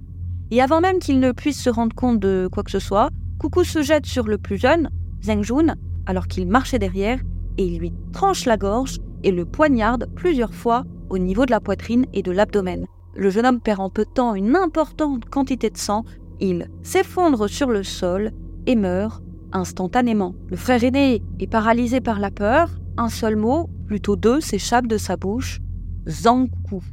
[0.52, 3.10] Et avant même qu'il ne puisse se rendre compte de quoi que ce soit,
[3.40, 4.90] Coucou se jette sur le plus jeune,
[5.24, 7.20] Zheng Jun, alors qu'il marchait derrière,
[7.58, 11.60] et il lui tranche la gorge et le poignarde plusieurs fois au niveau de la
[11.60, 12.86] poitrine et de l'abdomen.
[13.16, 16.04] Le jeune homme perd en peu de temps une importante quantité de sang,
[16.40, 18.32] il s'effondre sur le sol
[18.66, 20.36] et meurt instantanément.
[20.48, 24.98] Le frère aîné est paralysé par la peur, un seul mot, plutôt deux, s'échappe de
[24.98, 25.62] sa bouche,
[26.08, 26.84] Zangku.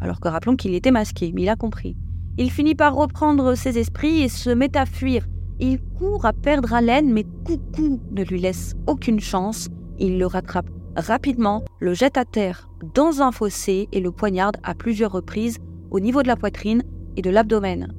[0.00, 1.96] Alors que rappelons qu'il était masqué, mais il a compris.
[2.38, 5.26] Il finit par reprendre ses esprits et se met à fuir.
[5.58, 9.68] Il court à perdre haleine, mais Coucou ne lui laisse aucune chance.
[9.98, 14.74] Il le rattrape rapidement, le jette à terre dans un fossé et le poignarde à
[14.74, 15.58] plusieurs reprises
[15.90, 16.84] au niveau de la poitrine
[17.16, 17.92] et de l'abdomen.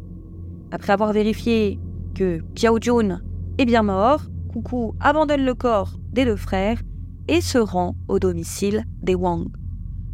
[0.71, 1.77] Après avoir vérifié
[2.15, 3.21] que Xiao Jun
[3.57, 4.21] est bien mort,
[4.53, 6.79] Coucou abandonne le corps des deux frères
[7.29, 9.47] et se rend au domicile des Wang.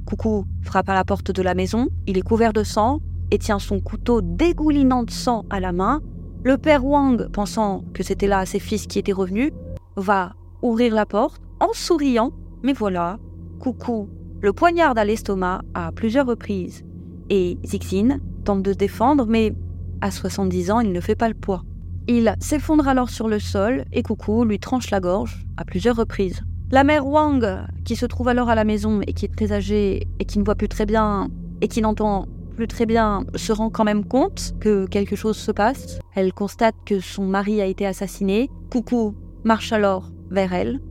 [0.06, 3.00] Coucou frappe à la porte de la maison, il est couvert de sang
[3.32, 6.02] et tient son couteau dégoulinant de sang à la main.
[6.44, 9.52] Le père Wang, pensant que c'était là ses fils qui étaient revenus,
[9.96, 12.32] va ouvrir la porte en souriant,
[12.64, 13.18] mais voilà,
[13.60, 14.10] Coucou
[14.42, 16.84] le poignarde à l'estomac à plusieurs reprises.
[17.30, 19.54] Et Zixin tente de se défendre, mais
[20.02, 21.64] à 70 ans, il ne fait pas le poids.
[22.08, 26.44] Il s'effondre alors sur le sol et Coucou lui tranche la gorge à plusieurs reprises.
[26.76, 27.42] La mère Wang,
[27.86, 30.44] qui se trouve alors à la maison et qui est très âgée et qui ne
[30.44, 31.30] voit plus très bien
[31.62, 35.54] et qui n'entend plus très bien, se rend quand même compte que quelque chose se
[35.54, 36.00] passe.
[36.16, 38.50] Elle constate que son mari a été assassiné.
[38.70, 40.82] Coucou marche alors vers elle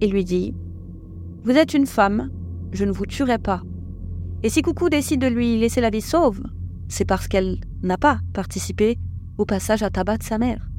[0.00, 0.54] et lui dit
[1.44, 2.30] Vous êtes une femme,
[2.72, 3.60] je ne vous tuerai pas.
[4.42, 6.40] Et si Coucou décide de lui laisser la vie sauve,
[6.88, 8.96] c'est parce qu'elle n'a pas participé
[9.36, 10.70] au passage à tabac de sa mère.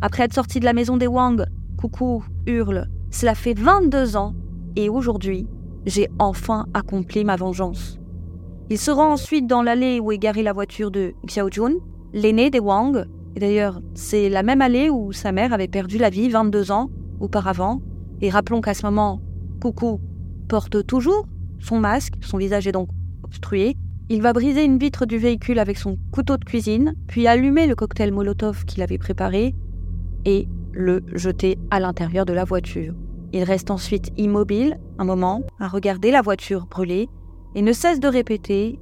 [0.00, 1.44] Après être sortie de la maison des Wang,
[1.76, 4.34] Coucou hurle cela fait 22 ans
[4.76, 5.46] et aujourd'hui,
[5.86, 7.98] j'ai enfin accompli ma vengeance.
[8.68, 11.76] Il se rend ensuite dans l'allée où est garée la voiture de Xiaojun,
[12.12, 13.06] l'aîné des Wang.
[13.34, 16.90] Et d'ailleurs, c'est la même allée où sa mère avait perdu la vie 22 ans
[17.18, 17.80] auparavant.
[18.20, 19.22] Et rappelons qu'à ce moment,
[19.62, 19.98] Coucou
[20.46, 21.26] porte toujours
[21.58, 22.90] son masque, son visage est donc
[23.24, 23.76] obstrué.
[24.10, 27.76] Il va briser une vitre du véhicule avec son couteau de cuisine, puis allumer le
[27.76, 29.54] cocktail Molotov qu'il avait préparé
[30.26, 32.92] et le jeter à l'intérieur de la voiture.
[33.32, 37.08] Il reste ensuite immobile un moment à regarder la voiture brûler
[37.54, 38.78] et ne cesse de répéter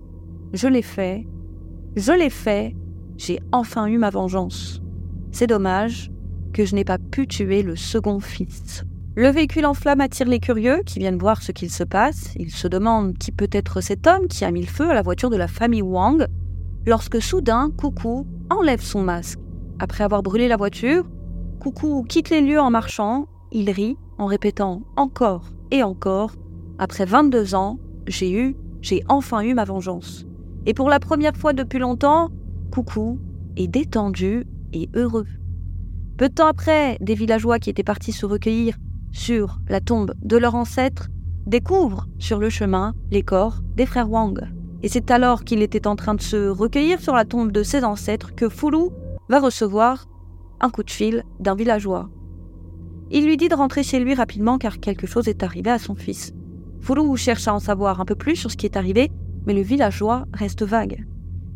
[0.57, 1.27] ⁇Je l'ai fait,
[1.97, 2.77] je l'ai fait,
[3.17, 4.83] j'ai enfin eu ma vengeance.
[5.33, 6.11] C'est dommage
[6.53, 8.85] que je n'ai pas pu tuer le second fils.
[9.17, 12.35] Le véhicule en flamme attire les curieux qui viennent voir ce qu'il se passe.
[12.37, 15.03] Ils se demandent qui peut être cet homme qui a mis le feu à la
[15.03, 16.27] voiture de la famille Wang,
[16.85, 19.39] lorsque soudain, Coucou enlève son masque.
[19.79, 21.05] Après avoir brûlé la voiture,
[21.61, 26.33] Coucou quitte les lieux en marchant, il rit en répétant encore et encore
[26.79, 30.27] Après 22 ans, j'ai eu, j'ai enfin eu ma vengeance.
[30.67, 32.31] Et pour la première fois depuis longtemps,
[32.71, 33.19] Coucou
[33.57, 35.27] est détendu et heureux.
[36.17, 38.77] Peu de temps après, des villageois qui étaient partis se recueillir
[39.13, 41.09] sur la tombe de leur ancêtre
[41.47, 44.41] découvrent sur le chemin les corps des frères Wang.
[44.83, 47.85] Et c'est alors qu'il était en train de se recueillir sur la tombe de ses
[47.85, 48.91] ancêtres que Fulu
[49.29, 50.07] va recevoir
[50.61, 52.11] un coup de fil d'un villageois.
[53.17, 55.95] Il lui dit de rentrer chez lui rapidement car quelque chose est arrivé à son
[55.95, 56.33] fils.
[56.81, 59.09] Foulou cherche à en savoir un peu plus sur ce qui est arrivé,
[59.47, 61.07] mais le villageois reste vague.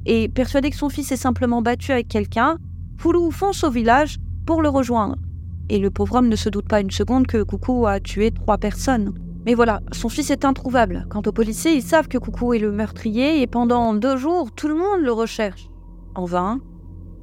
[0.06, 2.58] Et persuadé que son fils est simplement battu avec quelqu'un,
[2.96, 5.16] Foulou fonce au village pour le rejoindre.
[5.68, 8.58] Et le pauvre homme ne se doute pas une seconde que Coucou a tué trois
[8.58, 9.12] personnes.
[9.44, 11.08] Mais voilà, son fils est introuvable.
[11.10, 14.68] Quant aux policiers, ils savent que Coucou est le meurtrier et pendant deux jours, tout
[14.68, 15.68] le monde le recherche.
[16.14, 16.60] En vain,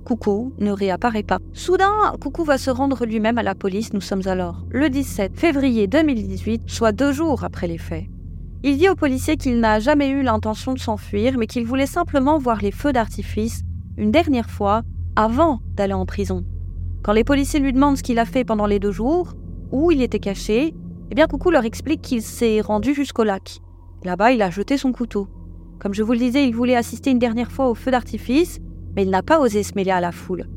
[0.05, 1.39] Coucou ne réapparaît pas.
[1.53, 3.91] Soudain, Coucou va se rendre lui-même à la police.
[3.91, 8.05] Nous sommes alors le 17 février 2018, soit deux jours après les faits.
[8.61, 12.37] Il dit aux policiers qu'il n'a jamais eu l'intention de s'enfuir, mais qu'il voulait simplement
[12.37, 13.61] voir les feux d'artifice
[13.97, 14.83] une dernière fois
[15.15, 16.45] avant d'aller en prison.
[17.01, 19.33] Quand les policiers lui demandent ce qu'il a fait pendant les deux jours,
[19.71, 20.75] où il était caché,
[21.09, 23.59] eh bien Coucou leur explique qu'il s'est rendu jusqu'au lac.
[24.03, 25.27] Là-bas, il a jeté son couteau.
[25.79, 28.59] Comme je vous le disais, il voulait assister une dernière fois au feu d'artifice,
[28.95, 30.47] mais il n'a pas osé se mêler à la foule.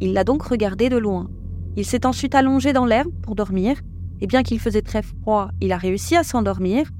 [0.00, 1.30] Il l'a donc regardé de loin.
[1.76, 3.76] Il s'est ensuite allongé dans l'herbe pour dormir,
[4.20, 6.90] et bien qu'il faisait très froid, il a réussi à s'endormir.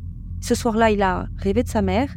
[0.41, 2.15] Ce soir-là, il a rêvé de sa mère,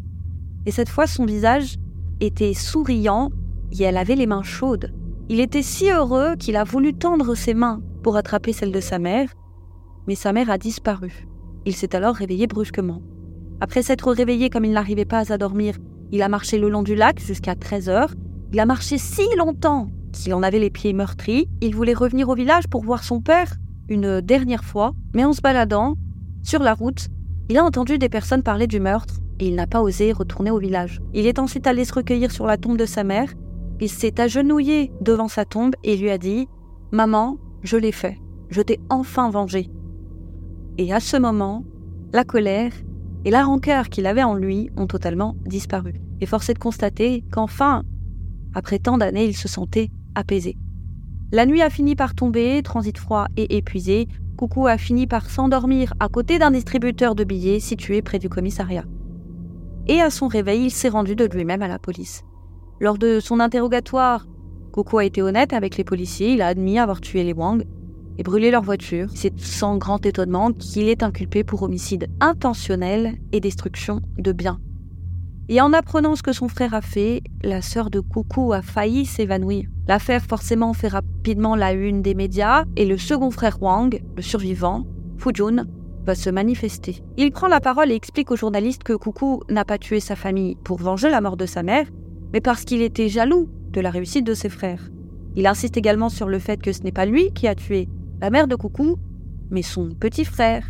[0.65, 1.77] et cette fois son visage
[2.19, 3.31] était souriant
[3.71, 4.93] et elle avait les mains chaudes.
[5.29, 8.99] Il était si heureux qu'il a voulu tendre ses mains pour attraper celle de sa
[8.99, 9.29] mère,
[10.07, 11.27] mais sa mère a disparu.
[11.65, 13.01] Il s'est alors réveillé brusquement.
[13.61, 15.75] Après s'être réveillé comme il n'arrivait pas à dormir,
[16.11, 18.13] il a marché le long du lac jusqu'à 13 heures
[18.51, 21.47] il a marché si longtemps qu'il en avait les pieds meurtris.
[21.61, 23.55] Il voulait revenir au village pour voir son père
[23.87, 25.95] une dernière fois, mais en se baladant
[26.43, 27.07] sur la route,
[27.49, 30.59] il a entendu des personnes parler du meurtre et il n'a pas osé retourner au
[30.59, 31.01] village.
[31.13, 33.33] Il est ensuite allé se recueillir sur la tombe de sa mère.
[33.79, 36.47] Il s'est agenouillé devant sa tombe et lui a dit
[36.91, 38.17] Maman, je l'ai fait.
[38.49, 39.69] Je t'ai enfin vengé.
[40.77, 41.63] Et à ce moment,
[42.13, 42.71] la colère
[43.25, 45.93] et la rancœur qu'il avait en lui ont totalement disparu.
[46.21, 47.83] Et force est de constater qu'enfin,
[48.53, 50.57] après tant d'années, il se sentait apaisé.
[51.31, 54.07] La nuit a fini par tomber, transit froid et épuisé.
[54.35, 58.85] Coucou a fini par s'endormir à côté d'un distributeur de billets situé près du commissariat.
[59.87, 62.23] Et à son réveil, il s'est rendu de lui-même à la police.
[62.79, 64.25] Lors de son interrogatoire,
[64.71, 67.65] Coucou a été honnête avec les policiers, il a admis avoir tué les Wang
[68.17, 69.07] et brûlé leur voiture.
[69.13, 74.59] C'est sans grand étonnement qu'il est inculpé pour homicide intentionnel et destruction de biens.
[75.51, 79.07] Et en apprenant ce que son frère a fait, la sœur de Coucou a failli
[79.07, 79.67] s'évanouir.
[79.87, 84.85] L'affaire forcément fait rapidement la une des médias et le second frère Wang, le survivant,
[85.17, 85.65] Fujun,
[86.05, 87.01] va se manifester.
[87.17, 90.55] Il prend la parole et explique aux journalistes que Coucou n'a pas tué sa famille
[90.63, 91.87] pour venger la mort de sa mère,
[92.31, 94.91] mais parce qu'il était jaloux de la réussite de ses frères.
[95.35, 97.89] Il insiste également sur le fait que ce n'est pas lui qui a tué
[98.21, 98.97] la mère de Coucou,
[99.49, 100.63] mais son petit frère,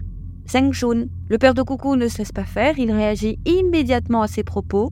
[0.49, 1.07] Zheng Jun.
[1.29, 4.91] Le père de Coucou ne se laisse pas faire, il réagit immédiatement à ses propos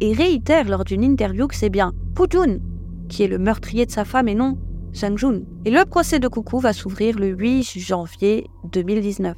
[0.00, 1.92] et réitère lors d'une interview que c'est bien
[2.30, 2.58] Jun
[3.08, 4.58] qui est le meurtrier de sa femme et non
[4.92, 5.42] Sang-jun.
[5.64, 9.36] Et le procès de Coucou va s'ouvrir le 8 janvier 2019.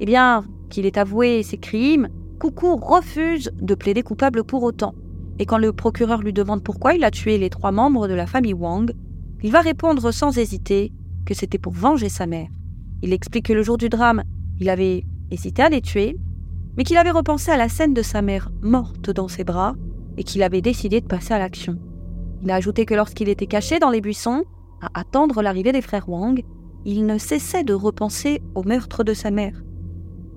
[0.00, 2.08] Eh bien, qu'il ait avoué ses crimes,
[2.38, 4.94] Coucou refuse de plaider coupable pour autant.
[5.38, 8.26] Et quand le procureur lui demande pourquoi il a tué les trois membres de la
[8.26, 8.90] famille Wang,
[9.42, 10.92] il va répondre sans hésiter
[11.26, 12.48] que c'était pour venger sa mère.
[13.02, 14.22] Il explique que le jour du drame,
[14.60, 16.16] il avait hésité à les tuer,
[16.76, 19.74] mais qu'il avait repensé à la scène de sa mère morte dans ses bras
[20.16, 21.78] et qu'il avait décidé de passer à l'action.
[22.42, 24.44] Il a ajouté que lorsqu'il était caché dans les buissons,
[24.80, 26.42] à attendre l'arrivée des frères Wang,
[26.84, 29.62] il ne cessait de repenser au meurtre de sa mère.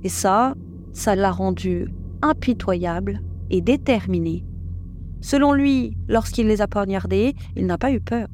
[0.03, 0.55] Et ça,
[0.91, 1.87] ça l'a rendu
[2.21, 4.45] impitoyable et déterminé.
[5.21, 8.27] Selon lui, lorsqu'il les a poignardés, il n'a pas eu peur.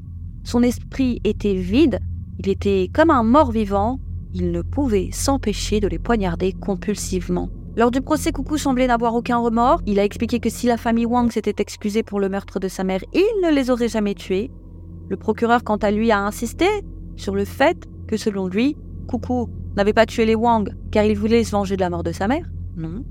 [0.43, 1.99] Son esprit était vide,
[2.39, 3.99] il était comme un mort-vivant,
[4.33, 7.49] il ne pouvait s'empêcher de les poignarder compulsivement.
[7.75, 9.81] Lors du procès, Coucou semblait n'avoir aucun remords.
[9.85, 12.83] Il a expliqué que si la famille Wang s'était excusée pour le meurtre de sa
[12.83, 14.51] mère, il ne les aurait jamais tués.
[15.07, 16.67] Le procureur, quant à lui, a insisté
[17.15, 17.77] sur le fait
[18.07, 18.75] que, selon lui,
[19.07, 22.11] Coucou n'avait pas tué les Wang car il voulait se venger de la mort de
[22.11, 22.45] sa mère.
[22.75, 23.03] Non.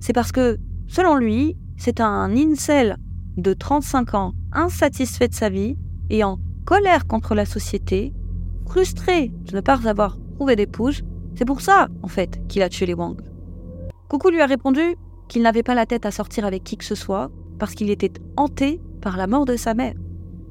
[0.00, 0.58] C'est parce que,
[0.88, 2.96] selon lui, c'est un incel
[3.36, 5.76] de 35 ans, insatisfait de sa vie
[6.10, 8.12] et en colère contre la société,
[8.66, 11.02] frustré de ne pas avoir d'épouse.
[11.34, 13.20] C'est pour ça, en fait, qu'il a tué les Wang.
[14.08, 14.96] Coucou lui a répondu
[15.28, 18.12] qu'il n'avait pas la tête à sortir avec qui que ce soit parce qu'il était
[18.36, 19.94] hanté par la mort de sa mère.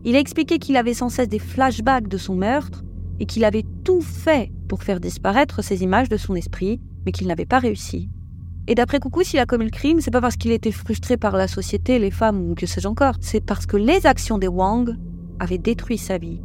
[0.06, 2.84] Il a expliqué qu'il avait sans cesse des flashbacks de son meurtre
[3.20, 7.28] et qu'il avait tout fait pour faire disparaître ces images de son esprit, mais qu'il
[7.28, 8.10] n'avait pas réussi.
[8.68, 11.36] Et d'après Coucou, s'il a commis le crime, c'est pas parce qu'il était frustré par
[11.38, 14.96] la société, les femmes ou que sais-je encore, c'est parce que les actions des Wang
[15.40, 16.42] avaient détruit sa vie.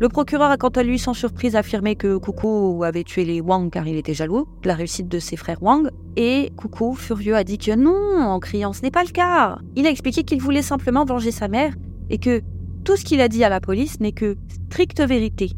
[0.00, 3.68] Le procureur a quant à lui sans surprise affirmé que Coucou avait tué les Wang
[3.68, 7.42] car il était jaloux de la réussite de ses frères Wang, et Coucou, furieux, a
[7.42, 9.58] dit que non, en criant ce n'est pas le cas.
[9.74, 11.74] Il a expliqué qu'il voulait simplement venger sa mère
[12.10, 12.42] et que
[12.84, 14.36] tout ce qu'il a dit à la police n'est que
[14.70, 15.50] stricte vérité.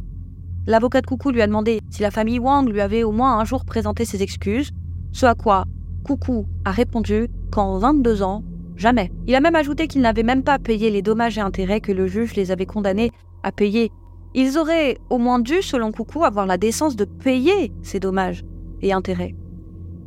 [0.66, 3.44] L'avocat de Coucou lui a demandé si la famille Wang lui avait au moins un
[3.44, 4.70] jour présenté ses excuses,
[5.12, 5.66] ce à quoi
[6.02, 8.42] Coucou a répondu qu'en 22 ans,
[8.76, 9.12] jamais.
[9.26, 12.06] Il a même ajouté qu'il n'avait même pas payé les dommages et intérêts que le
[12.06, 13.12] juge les avait condamnés
[13.42, 13.90] à payer
[14.34, 18.44] ils auraient au moins dû, selon Coucou, avoir la décence de payer ces dommages
[18.82, 19.34] et intérêts.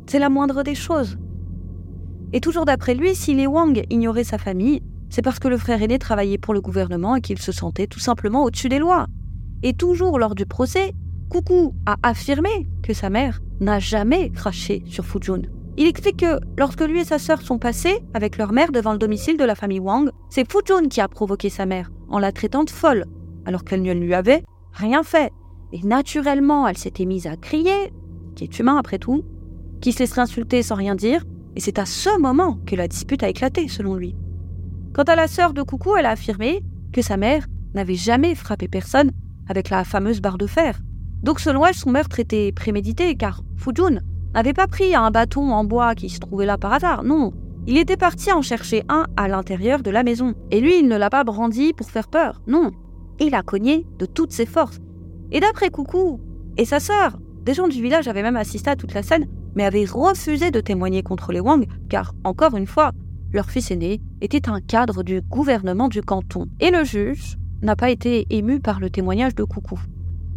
[0.06, 1.18] C'est la moindre des choses.
[2.32, 5.82] Et toujours d'après lui, si les Wang ignoraient sa famille, c'est parce que le frère
[5.82, 9.06] aîné travaillait pour le gouvernement et qu'il se sentait tout simplement au-dessus des lois.
[9.62, 10.92] Et toujours lors du procès,
[11.28, 15.42] Coucou a affirmé que sa mère n'a jamais craché sur Fujun.
[15.76, 18.98] Il explique que lorsque lui et sa sœur sont passés avec leur mère devant le
[18.98, 22.64] domicile de la famille Wang, c'est Fujun qui a provoqué sa mère en la traitant
[22.64, 23.04] de folle
[23.46, 25.32] alors qu'elle ne lui avait rien fait.
[25.72, 27.92] Et naturellement, elle s'était mise à crier,
[28.34, 29.24] qui est humain après tout,
[29.80, 31.24] qui se laisserait insulter sans rien dire,
[31.56, 34.14] et c'est à ce moment que la dispute a éclaté, selon lui.
[34.92, 38.68] Quant à la sœur de Coucou, elle a affirmé que sa mère n'avait jamais frappé
[38.68, 39.10] personne
[39.48, 40.80] avec la fameuse barre de fer.
[41.22, 43.98] Donc selon elle, son meurtre était prémédité, car Fujun
[44.34, 47.32] n'avait pas pris un bâton en bois qui se trouvait là par hasard, non.
[47.66, 50.34] Il était parti en chercher un à l'intérieur de la maison.
[50.50, 52.72] Et lui, il ne l'a pas brandi pour faire peur, non
[53.20, 54.80] il a cogné de toutes ses forces.
[55.32, 56.20] Et d'après Coucou
[56.56, 59.64] et sa sœur, des gens du village avaient même assisté à toute la scène, mais
[59.64, 62.92] avaient refusé de témoigner contre les Wang, car, encore une fois,
[63.32, 66.46] leur fils aîné était un cadre du gouvernement du canton.
[66.60, 69.80] Et le juge n'a pas été ému par le témoignage de Coucou.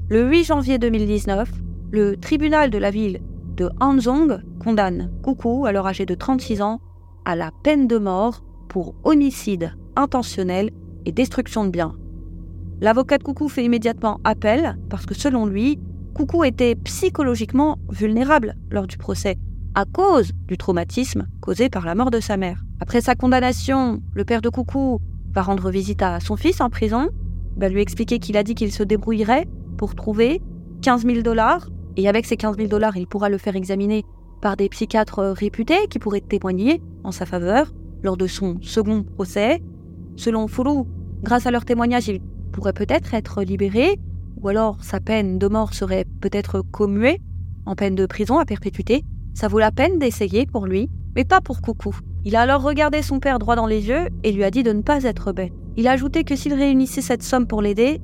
[0.09, 1.51] Le 8 janvier 2019,
[1.91, 3.21] le tribunal de la ville
[3.55, 6.79] de Hanzhong condamne Coucou, alors âgé de 36 ans,
[7.25, 10.71] à la peine de mort pour homicide intentionnel
[11.05, 11.95] et destruction de biens.
[12.79, 15.79] L'avocat de Coucou fait immédiatement appel parce que selon lui,
[16.13, 19.37] Coucou était psychologiquement vulnérable lors du procès
[19.73, 22.63] à cause du traumatisme causé par la mort de sa mère.
[22.79, 24.99] Après sa condamnation, le père de Coucou
[25.33, 27.09] va rendre visite à son fils en prison,
[27.57, 29.47] va lui expliquer qu'il a dit qu'il se débrouillerait
[29.77, 30.41] pour trouver
[30.81, 34.03] 15 000 dollars, et avec ces 15 000 dollars, il pourra le faire examiner
[34.41, 37.73] par des psychiatres réputés qui pourraient témoigner en sa faveur
[38.03, 39.61] lors de son second procès.
[40.15, 40.85] Selon Furu,
[41.23, 42.21] Grâce à leur témoignage, il
[42.57, 43.99] pourrait peut-être être libéré,
[44.41, 47.21] ou alors sa peine de mort serait peut-être commuée
[47.67, 49.03] en peine de prison à perpétuité.
[49.35, 51.95] Ça vaut la peine d'essayer pour lui, mais pas pour Coucou.
[52.25, 54.71] Il a alors regardé son père droit dans les yeux et lui a dit de
[54.71, 55.53] ne pas être bête.
[55.75, 58.01] Il a ajouté que s'il réunissait cette somme pour l'aider,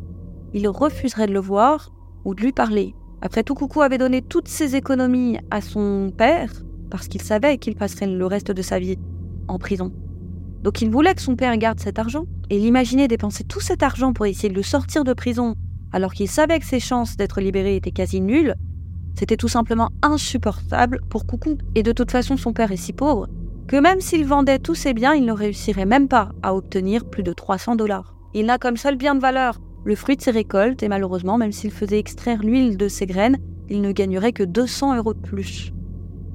[0.53, 1.91] il refuserait de le voir
[2.23, 2.93] ou de lui parler.
[3.23, 6.53] Après tout, Coucou avait donné toutes ses économies à son père
[6.91, 8.99] parce qu'il savait qu'il passerait le reste de sa vie
[9.47, 9.91] en prison.
[10.63, 14.13] Donc il voulait que son père garde cet argent et l'imaginait dépenser tout cet argent
[14.13, 15.55] pour essayer de le sortir de prison
[15.91, 18.55] alors qu'il savait que ses chances d'être libéré étaient quasi nulles.
[19.15, 21.57] C'était tout simplement insupportable pour Coucou.
[21.75, 23.27] Et de toute façon, son père est si pauvre
[23.67, 27.23] que même s'il vendait tous ses biens, il ne réussirait même pas à obtenir plus
[27.23, 28.15] de 300 dollars.
[28.33, 31.51] Il n'a comme seul bien de valeur le fruit de ses récoltes et malheureusement, même
[31.51, 33.37] s'il faisait extraire l'huile de ses graines,
[33.69, 35.71] il ne gagnerait que 200 euros de plus.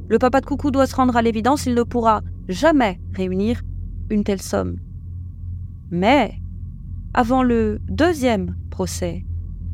[0.09, 3.61] Le papa de Coucou doit se rendre à l'évidence, il ne pourra jamais réunir
[4.11, 4.77] une telle somme.
[5.91, 6.35] Mais,
[7.15, 9.25] avant le deuxième procès,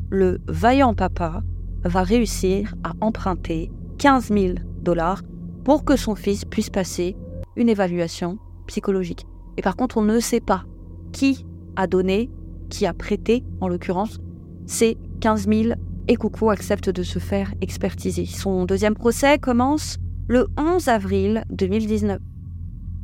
[0.09, 1.43] le vaillant papa
[1.83, 5.21] va réussir à emprunter 15 000 dollars
[5.63, 7.15] pour que son fils puisse passer
[7.55, 9.25] une évaluation psychologique.
[9.57, 10.63] Et par contre, on ne sait pas
[11.11, 12.29] qui a donné,
[12.69, 14.19] qui a prêté, en l'occurrence,
[14.65, 15.75] ces 15 000
[16.07, 18.25] et Coucou accepte de se faire expertiser.
[18.25, 22.19] Son deuxième procès commence le 11 avril 2019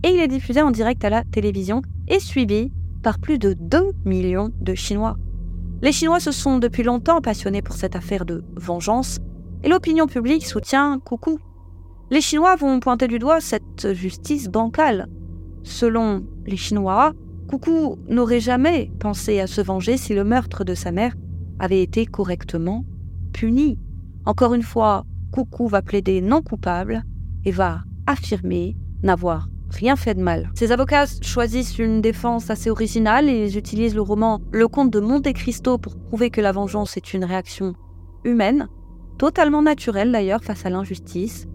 [0.03, 2.71] et il est diffusé en direct à la télévision et suivi
[3.03, 5.17] par plus de 2 millions de Chinois.
[5.81, 9.17] Les Chinois se sont depuis longtemps passionnés pour cette affaire de vengeance
[9.63, 11.39] et l'opinion publique soutient Coucou.
[12.09, 15.07] Les Chinois vont pointer du doigt cette justice bancale.
[15.63, 17.13] Selon les Chinois,
[17.47, 21.15] Coucou n'aurait jamais pensé à se venger si le meurtre de sa mère
[21.59, 22.85] avait été correctement
[23.33, 23.77] puni.
[24.25, 27.03] Encore une fois, Coucou va plaider non coupable
[27.45, 30.49] et va affirmer n'avoir rien fait de mal.
[30.53, 34.99] Ses avocats choisissent une défense assez originale et ils utilisent le roman Le Comte de
[34.99, 37.73] Monte Cristo pour prouver que la vengeance est une réaction
[38.23, 38.67] humaine,
[39.17, 41.47] totalement naturelle d'ailleurs face à l'injustice.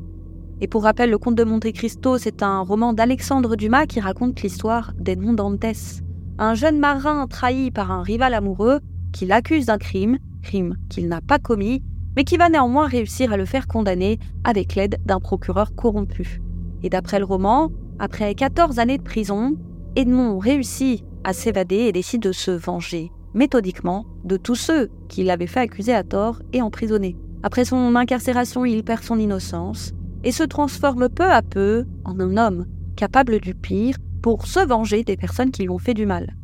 [0.61, 4.41] Et pour rappel, Le Comte de Monte Cristo, c'est un roman d'Alexandre Dumas qui raconte
[4.43, 6.03] l'histoire d'Edmond Dantès,
[6.39, 8.81] un jeune marin trahi par un rival amoureux
[9.13, 11.83] qui l'accuse d'un crime, crime qu'il n'a pas commis,
[12.17, 16.41] mais qui va néanmoins réussir à le faire condamner avec l'aide d'un procureur corrompu.
[16.83, 19.57] Et d'après le roman, après 14 années de prison,
[19.97, 25.47] Edmond réussit à s'évader et décide de se venger méthodiquement de tous ceux qui l'avaient
[25.47, 27.17] fait accuser à tort et emprisonner.
[27.43, 29.93] Après son incarcération, il perd son innocence
[30.25, 32.67] et se transforme peu à peu en un homme
[32.97, 36.35] capable du pire pour se venger des personnes qui lui ont fait du mal.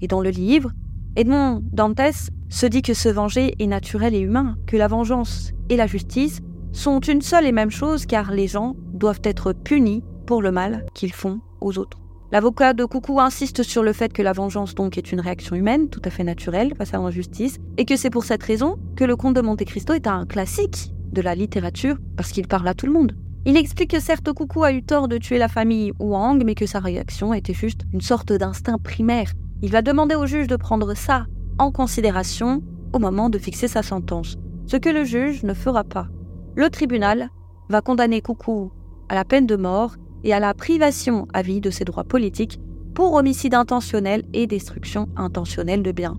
[0.00, 0.70] Et dans le livre,
[1.16, 5.76] Edmond Dantès se dit que se venger est naturel et humain, que la vengeance et
[5.76, 6.40] la justice
[6.72, 10.84] sont une seule et même chose car les gens doivent être punis pour le mal
[10.94, 11.98] qu'ils font aux autres.
[12.32, 15.88] L'avocat de Coucou insiste sur le fait que la vengeance donc est une réaction humaine,
[15.88, 19.14] tout à fait naturelle face à l'injustice, et que c'est pour cette raison que le
[19.14, 22.86] comte de Monte Cristo est un classique de la littérature, parce qu'il parle à tout
[22.86, 23.16] le monde.
[23.44, 26.66] Il explique que certes Coucou a eu tort de tuer la famille Wang, mais que
[26.66, 29.30] sa réaction était juste une sorte d'instinct primaire.
[29.62, 31.26] Il va demander au juge de prendre ça
[31.58, 32.60] en considération
[32.92, 36.08] au moment de fixer sa sentence, ce que le juge ne fera pas.
[36.56, 37.30] Le tribunal
[37.68, 38.72] va condamner Coucou
[39.08, 39.94] à la peine de mort
[40.26, 42.58] et à la privation à vie de ses droits politiques
[42.94, 46.18] pour homicide intentionnel et destruction intentionnelle de biens.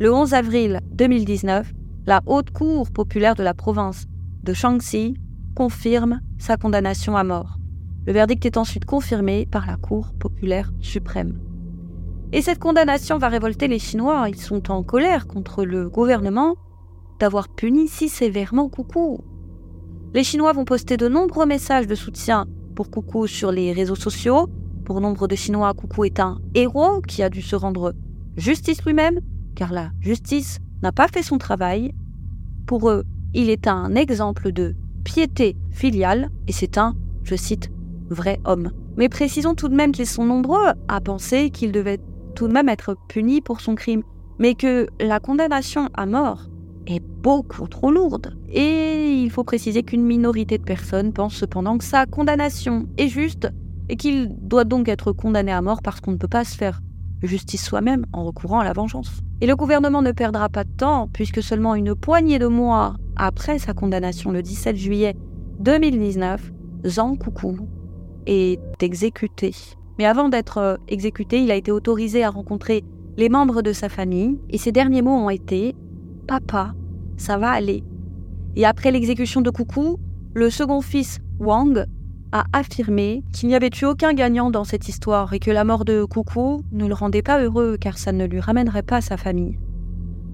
[0.00, 1.72] Le 11 avril 2019,
[2.06, 4.06] la Haute Cour populaire de la province
[4.42, 5.14] de Shaanxi
[5.54, 7.58] confirme sa condamnation à mort.
[8.04, 11.38] Le verdict est ensuite confirmé par la Cour populaire suprême.
[12.32, 14.28] Et cette condamnation va révolter les Chinois.
[14.28, 16.56] Ils sont en colère contre le gouvernement
[17.20, 19.20] d'avoir puni si sévèrement Coucou.
[20.14, 24.48] Les Chinois vont poster de nombreux messages de soutien pour Coucou sur les réseaux sociaux.
[24.84, 27.94] Pour nombre de Chinois, Coucou est un héros qui a dû se rendre
[28.36, 29.20] justice lui-même,
[29.54, 31.94] car la justice n'a pas fait son travail.
[32.66, 37.70] Pour eux, il est un exemple de piété filiale, et c'est un, je cite,
[38.10, 38.70] vrai homme.
[38.96, 41.98] Mais précisons tout de même qu'ils sont nombreux à penser qu'il devait
[42.34, 44.02] tout de même être puni pour son crime,
[44.38, 46.48] mais que la condamnation à mort
[46.86, 48.36] est beaucoup trop lourde.
[48.48, 53.48] Et il faut préciser qu'une minorité de personnes pensent cependant que sa condamnation est juste
[53.88, 56.80] et qu'il doit donc être condamné à mort parce qu'on ne peut pas se faire
[57.22, 59.20] justice soi-même en recourant à la vengeance.
[59.40, 63.58] Et le gouvernement ne perdra pas de temps puisque seulement une poignée de mois après
[63.58, 65.16] sa condamnation le 17 juillet
[65.60, 66.52] 2019,
[66.86, 67.56] Zhang Coucou
[68.26, 69.52] est exécuté.
[69.98, 72.84] Mais avant d'être euh, exécuté, il a été autorisé à rencontrer
[73.16, 75.76] les membres de sa famille et ses derniers mots ont été
[76.26, 76.74] Papa,
[77.16, 77.84] ça va aller.
[78.56, 79.98] Et après l'exécution de Coucou,
[80.34, 81.84] le second fils, Wang,
[82.32, 85.84] a affirmé qu'il n'y avait eu aucun gagnant dans cette histoire et que la mort
[85.84, 89.58] de Coucou ne le rendait pas heureux car ça ne lui ramènerait pas sa famille.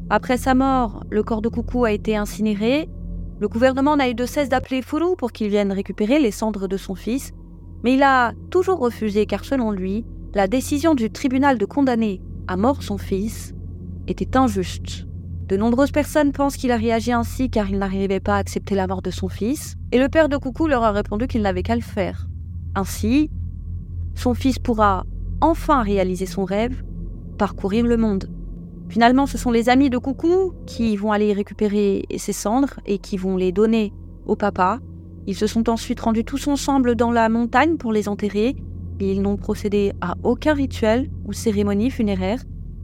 [0.08, 2.88] Après sa mort, le corps de Coucou a été incinéré.
[3.38, 6.76] Le gouvernement n'a eu de cesse d'appeler Furu pour qu'il vienne récupérer les cendres de
[6.76, 7.32] son fils,
[7.84, 12.56] mais il a toujours refusé car selon lui, la décision du tribunal de condamner à
[12.56, 13.54] mort son fils
[14.06, 15.06] était injuste.
[15.50, 18.86] De nombreuses personnes pensent qu'il a réagi ainsi car il n'arrivait pas à accepter la
[18.86, 21.74] mort de son fils, et le père de Coucou leur a répondu qu'il n'avait qu'à
[21.74, 22.28] le faire.
[22.76, 23.30] Ainsi,
[24.14, 25.04] son fils pourra
[25.40, 26.84] enfin réaliser son rêve,
[27.36, 28.30] parcourir le monde.
[28.88, 33.16] Finalement, ce sont les amis de Coucou qui vont aller récupérer ses cendres et qui
[33.16, 33.92] vont les donner
[34.26, 34.78] au papa.
[35.26, 38.54] Ils se sont ensuite rendus tous ensemble dans la montagne pour les enterrer,
[39.00, 42.38] mais ils n'ont procédé à aucun rituel ou cérémonie funéraire.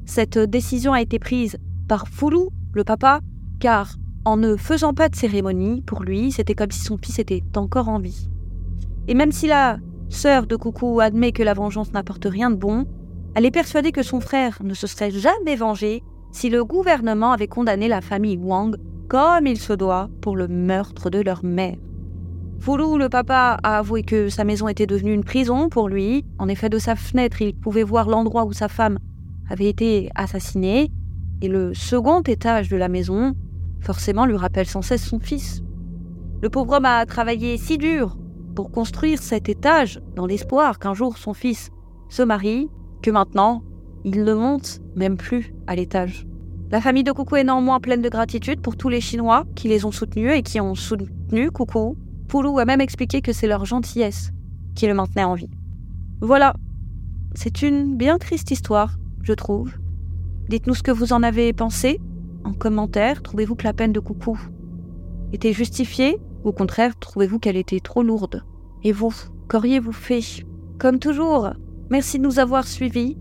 [0.05, 3.21] Cette décision a été prise par Foulou, le papa,
[3.61, 7.43] car en ne faisant pas de cérémonie, pour lui, c'était comme si son fils était
[7.55, 8.29] encore en vie.
[9.09, 9.79] Et même si la
[10.09, 12.87] sœur de Coucou admet que la vengeance n'apporte rien de bon,
[13.35, 17.47] elle est persuadée que son frère ne se serait jamais vengé si le gouvernement avait
[17.47, 18.77] condamné la famille Wang
[19.09, 21.77] comme il se doit pour le meurtre de leur mère.
[22.59, 26.25] Foulou, le papa, a avoué que sa maison était devenue une prison pour lui.
[26.39, 28.99] En effet, de sa fenêtre, il pouvait voir l'endroit où sa femme
[29.49, 30.91] avait été assassinée,
[31.43, 33.35] et le second étage de la maison,
[33.81, 35.63] forcément, lui rappelle sans cesse son fils.
[36.43, 38.17] Le pauvre homme a travaillé si dur
[38.55, 41.71] pour construire cet étage dans l'espoir qu'un jour son fils
[42.09, 42.69] se marie,
[43.03, 43.63] que maintenant,
[44.05, 46.27] il ne monte même plus à l'étage.
[46.71, 49.85] La famille de Coucou est néanmoins pleine de gratitude pour tous les Chinois qui les
[49.85, 51.97] ont soutenus et qui ont soutenu Coucou.
[52.29, 54.31] Poulou a même expliqué que c'est leur gentillesse
[54.75, 55.51] qui le maintenait en vie.
[56.21, 56.55] Voilà,
[57.35, 59.73] c'est une bien triste histoire, je trouve.
[60.49, 62.01] Dites-nous ce que vous en avez pensé
[62.45, 63.23] en commentaire.
[63.23, 64.39] Trouvez-vous que la peine de Coucou
[65.33, 68.45] était justifiée ou au contraire trouvez-vous qu'elle était trop lourde?
[68.85, 69.13] Et vous,
[69.49, 70.45] qu'auriez-vous fait?
[70.79, 71.51] Comme toujours,
[71.91, 73.19] merci de nous avoir suivis.